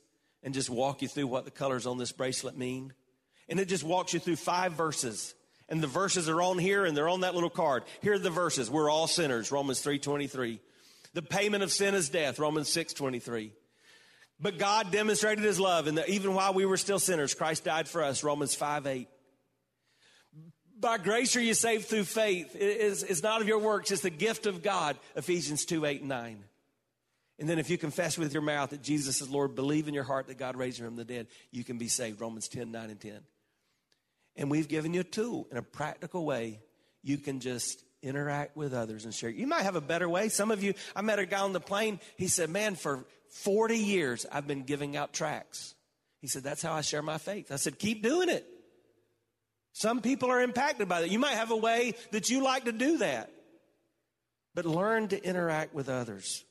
And 0.44 0.54
just 0.54 0.70
walk 0.70 1.02
you 1.02 1.08
through 1.08 1.28
what 1.28 1.46
the 1.46 1.52
colors 1.52 1.86
on 1.86 1.98
this 1.98 2.12
bracelet 2.12 2.58
mean. 2.58 2.94
And 3.50 3.60
it 3.60 3.68
just 3.68 3.84
walks 3.84 4.14
you 4.14 4.20
through 4.20 4.38
five 4.38 4.74
verses. 4.74 5.34
And 5.70 5.82
the 5.82 5.88
verses 5.88 6.28
are 6.28 6.42
on 6.42 6.58
here 6.58 6.86
and 6.86 6.96
they're 6.96 7.10
on 7.10 7.22
that 7.22 7.34
little 7.34 7.50
card. 7.50 7.84
Here 8.02 8.14
are 8.14 8.20
the 8.20 8.30
verses. 8.30 8.70
We're 8.70 8.90
all 8.90 9.08
sinners, 9.08 9.52
Romans 9.52 9.84
3.23. 9.84 10.60
The 11.14 11.22
payment 11.22 11.64
of 11.64 11.72
sin 11.72 11.96
is 11.96 12.10
death, 12.10 12.40
Romans 12.40 12.70
6.23. 12.70 13.52
But 14.40 14.58
God 14.58 14.92
demonstrated 14.92 15.44
his 15.44 15.60
love 15.60 15.88
and 15.88 16.04
even 16.08 16.34
while 16.34 16.54
we 16.54 16.66
were 16.66 16.78
still 16.78 17.00
sinners, 17.00 17.34
Christ 17.34 17.64
died 17.64 17.88
for 17.88 18.04
us, 18.04 18.24
Romans 18.24 18.56
5.8. 18.56 19.08
By 20.80 20.98
grace 20.98 21.36
are 21.36 21.42
you 21.42 21.54
saved 21.54 21.86
through 21.86 22.06
faith. 22.06 22.56
It 22.56 22.62
is, 22.82 23.04
it's 23.04 23.22
not 23.22 23.42
of 23.42 23.48
your 23.48 23.60
works, 23.60 23.92
it's 23.92 24.02
the 24.02 24.10
gift 24.10 24.48
of 24.48 24.64
God, 24.64 24.98
Ephesians 25.16 25.66
2, 25.66 25.86
8, 25.86 26.00
and 26.00 26.10
9. 26.10 26.44
And 27.42 27.50
then 27.50 27.58
if 27.58 27.72
you 27.72 27.78
confess 27.80 28.20
with 28.20 28.34
your 28.34 28.44
mouth 28.44 28.70
that 28.70 28.84
Jesus 28.84 29.20
is 29.20 29.28
Lord, 29.28 29.56
believe 29.56 29.88
in 29.88 29.96
your 29.96 30.04
heart 30.04 30.28
that 30.28 30.38
God 30.38 30.56
raised 30.56 30.80
him 30.80 30.86
from 30.86 30.96
the 30.96 31.04
dead, 31.04 31.26
you 31.50 31.64
can 31.64 31.80
be 31.80 31.88
saved. 31.88 32.22
Romans 32.22 32.48
10, 32.48 32.72
9, 32.72 32.90
and 32.92 33.02
10. 33.02 33.20
And 34.36 34.52
we've 34.52 34.68
given 34.68 34.94
you 34.94 35.02
a 35.02 35.04
tool 35.04 35.48
in 35.50 35.58
a 35.58 35.64
practical 35.64 36.24
way. 36.24 36.60
You 37.02 37.18
can 37.18 37.40
just 37.40 37.84
interact 38.04 38.56
with 38.56 38.76
others 38.76 39.06
and 39.06 39.14
share. 39.14 39.32
You 39.32 39.48
might 39.48 39.64
have 39.64 39.76
a 39.76 39.82
better 39.82 40.08
way. 40.08 40.30
Some 40.30 40.52
of 40.52 40.62
you, 40.62 40.76
I 40.96 41.02
met 41.02 41.18
a 41.18 41.26
guy 41.26 41.40
on 41.40 41.52
the 41.52 41.60
plane. 41.60 42.00
He 42.16 42.28
said, 42.28 42.52
Man, 42.52 42.76
for 42.76 43.06
40 43.30 43.76
years, 43.76 44.28
I've 44.32 44.46
been 44.46 44.62
giving 44.62 44.96
out 44.96 45.12
tracts. 45.12 45.74
He 46.20 46.28
said, 46.28 46.44
That's 46.44 46.62
how 46.62 46.74
I 46.74 46.82
share 46.82 47.02
my 47.02 47.18
faith. 47.18 47.52
I 47.52 47.56
said, 47.56 47.80
Keep 47.80 48.04
doing 48.04 48.30
it. 48.30 48.46
Some 49.74 50.02
people 50.02 50.30
are 50.30 50.42
impacted 50.42 50.88
by 50.88 51.02
that. 51.02 51.10
You 51.10 51.18
might 51.18 51.34
have 51.34 51.50
a 51.50 51.58
way 51.58 51.96
that 52.12 52.30
you 52.30 52.44
like 52.44 52.66
to 52.66 52.72
do 52.72 53.00
that. 53.00 53.32
But 54.54 54.68
learn 54.68 55.08
to 55.08 55.24
interact 55.24 55.74
with 55.74 55.90
others. 55.90 56.46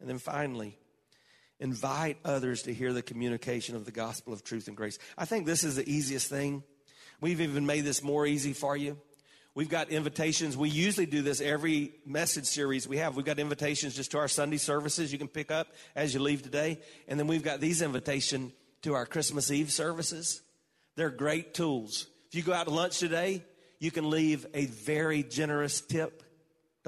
And 0.00 0.08
then 0.08 0.18
finally, 0.18 0.78
invite 1.58 2.18
others 2.24 2.62
to 2.62 2.74
hear 2.74 2.92
the 2.92 3.02
communication 3.02 3.76
of 3.76 3.84
the 3.84 3.92
gospel 3.92 4.32
of 4.32 4.42
truth 4.42 4.66
and 4.66 4.76
grace. 4.76 4.98
I 5.16 5.26
think 5.26 5.46
this 5.46 5.62
is 5.62 5.76
the 5.76 5.88
easiest 5.88 6.28
thing. 6.28 6.62
We've 7.20 7.40
even 7.40 7.66
made 7.66 7.84
this 7.84 8.02
more 8.02 8.26
easy 8.26 8.54
for 8.54 8.76
you. 8.76 8.98
We've 9.54 9.68
got 9.68 9.90
invitations. 9.90 10.56
We 10.56 10.70
usually 10.70 11.06
do 11.06 11.22
this 11.22 11.40
every 11.40 11.94
message 12.06 12.46
series 12.46 12.88
we 12.88 12.98
have. 12.98 13.16
We've 13.16 13.26
got 13.26 13.38
invitations 13.38 13.94
just 13.96 14.12
to 14.12 14.18
our 14.18 14.28
Sunday 14.28 14.58
services 14.58 15.12
you 15.12 15.18
can 15.18 15.28
pick 15.28 15.50
up 15.50 15.66
as 15.94 16.14
you 16.14 16.20
leave 16.20 16.42
today. 16.42 16.80
And 17.08 17.18
then 17.18 17.26
we've 17.26 17.42
got 17.42 17.60
these 17.60 17.82
invitations 17.82 18.52
to 18.82 18.94
our 18.94 19.04
Christmas 19.04 19.50
Eve 19.50 19.70
services. 19.70 20.40
They're 20.96 21.10
great 21.10 21.52
tools. 21.52 22.06
If 22.28 22.36
you 22.36 22.42
go 22.42 22.52
out 22.52 22.68
to 22.68 22.72
lunch 22.72 22.98
today, 22.98 23.44
you 23.80 23.90
can 23.90 24.08
leave 24.08 24.46
a 24.54 24.66
very 24.66 25.24
generous 25.24 25.80
tip 25.80 26.22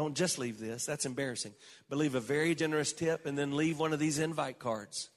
don't 0.03 0.15
just 0.15 0.39
leave 0.39 0.59
this, 0.59 0.85
that's 0.85 1.07
embarrassing. 1.07 1.55
But 1.89 1.99
leave 1.99 2.15
a 2.15 2.21
very 2.21 2.55
generous 2.55 2.93
tip 2.93 3.25
and 3.25 3.39
then 3.39 3.57
leave 3.57 3.79
one 3.79 3.93
of 3.93 4.01
these 4.01 4.19
invite 4.19 4.59
cards. 4.59 5.11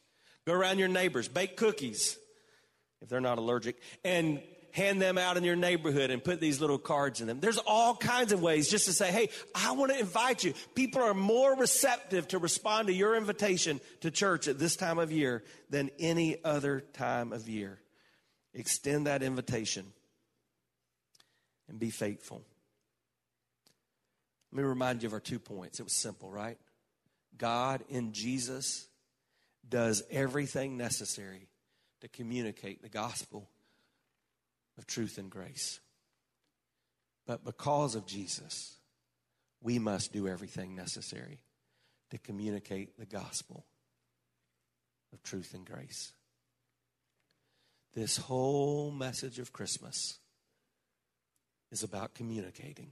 Go 0.45 0.53
around 0.53 0.77
your 0.77 0.87
neighbors, 0.87 1.27
bake 1.27 1.57
cookies 1.57 2.17
if 3.01 3.09
they're 3.09 3.19
not 3.19 3.39
allergic, 3.39 3.77
and 4.03 4.41
hand 4.71 5.01
them 5.01 5.17
out 5.17 5.37
in 5.37 5.43
your 5.43 5.55
neighborhood 5.55 6.11
and 6.11 6.23
put 6.23 6.39
these 6.39 6.61
little 6.61 6.77
cards 6.77 7.19
in 7.19 7.27
them. 7.27 7.39
There's 7.39 7.57
all 7.57 7.95
kinds 7.95 8.31
of 8.31 8.41
ways 8.41 8.69
just 8.69 8.85
to 8.85 8.93
say, 8.93 9.11
hey, 9.11 9.29
I 9.55 9.71
want 9.71 9.91
to 9.91 9.97
invite 9.97 10.43
you. 10.43 10.53
People 10.75 11.01
are 11.01 11.13
more 11.13 11.55
receptive 11.55 12.27
to 12.27 12.37
respond 12.37 12.87
to 12.87 12.93
your 12.93 13.15
invitation 13.15 13.79
to 14.01 14.11
church 14.11 14.47
at 14.47 14.59
this 14.59 14.75
time 14.75 14.99
of 14.99 15.11
year 15.11 15.43
than 15.69 15.89
any 15.97 16.43
other 16.43 16.81
time 16.93 17.33
of 17.33 17.49
year. 17.49 17.79
Extend 18.53 19.07
that 19.07 19.23
invitation 19.23 19.85
and 21.69 21.79
be 21.79 21.89
faithful. 21.89 22.43
Let 24.51 24.57
me 24.57 24.63
remind 24.63 25.03
you 25.03 25.07
of 25.07 25.13
our 25.13 25.19
two 25.19 25.39
points. 25.39 25.79
It 25.79 25.83
was 25.83 25.93
simple, 25.93 26.31
right? 26.31 26.57
God 27.37 27.83
in 27.89 28.13
Jesus 28.13 28.87
does 29.67 30.03
everything 30.09 30.77
necessary 30.77 31.47
to 32.01 32.07
communicate 32.07 32.81
the 32.81 32.89
gospel 32.89 33.49
of 34.77 34.85
truth 34.85 35.17
and 35.17 35.29
grace. 35.29 35.79
But 37.25 37.43
because 37.43 37.95
of 37.95 38.05
Jesus, 38.05 38.77
we 39.61 39.79
must 39.79 40.13
do 40.13 40.27
everything 40.27 40.75
necessary 40.75 41.39
to 42.11 42.17
communicate 42.19 42.99
the 42.99 43.05
gospel 43.05 43.65
of 45.11 45.23
truth 45.23 45.53
and 45.53 45.65
grace. 45.65 46.13
This 47.95 48.17
whole 48.17 48.91
message 48.91 49.39
of 49.39 49.53
Christmas 49.53 50.19
is 51.71 51.81
about 51.81 52.13
communicating. 52.13 52.91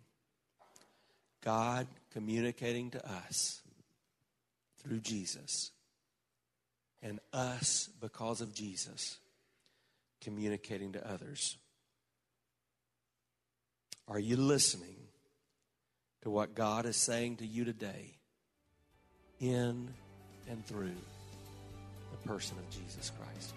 God 1.43 1.87
communicating 2.11 2.91
to 2.91 3.05
us 3.05 3.61
through 4.81 4.99
Jesus, 4.99 5.71
and 7.01 7.19
us, 7.31 7.89
because 8.01 8.41
of 8.41 8.53
Jesus, 8.53 9.17
communicating 10.21 10.93
to 10.93 11.09
others. 11.09 11.57
Are 14.07 14.19
you 14.19 14.37
listening 14.37 14.95
to 16.21 16.29
what 16.29 16.55
God 16.55 16.85
is 16.85 16.97
saying 16.97 17.37
to 17.37 17.45
you 17.45 17.65
today 17.65 18.17
in 19.39 19.89
and 20.49 20.65
through 20.65 20.95
the 22.11 22.27
person 22.27 22.57
of 22.57 22.69
Jesus 22.69 23.11
Christ? 23.17 23.53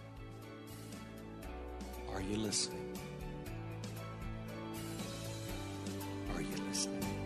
Are 2.12 2.22
you 2.22 2.36
listening? 2.36 2.96
Are 6.34 6.42
you 6.42 6.56
listening? 6.68 7.25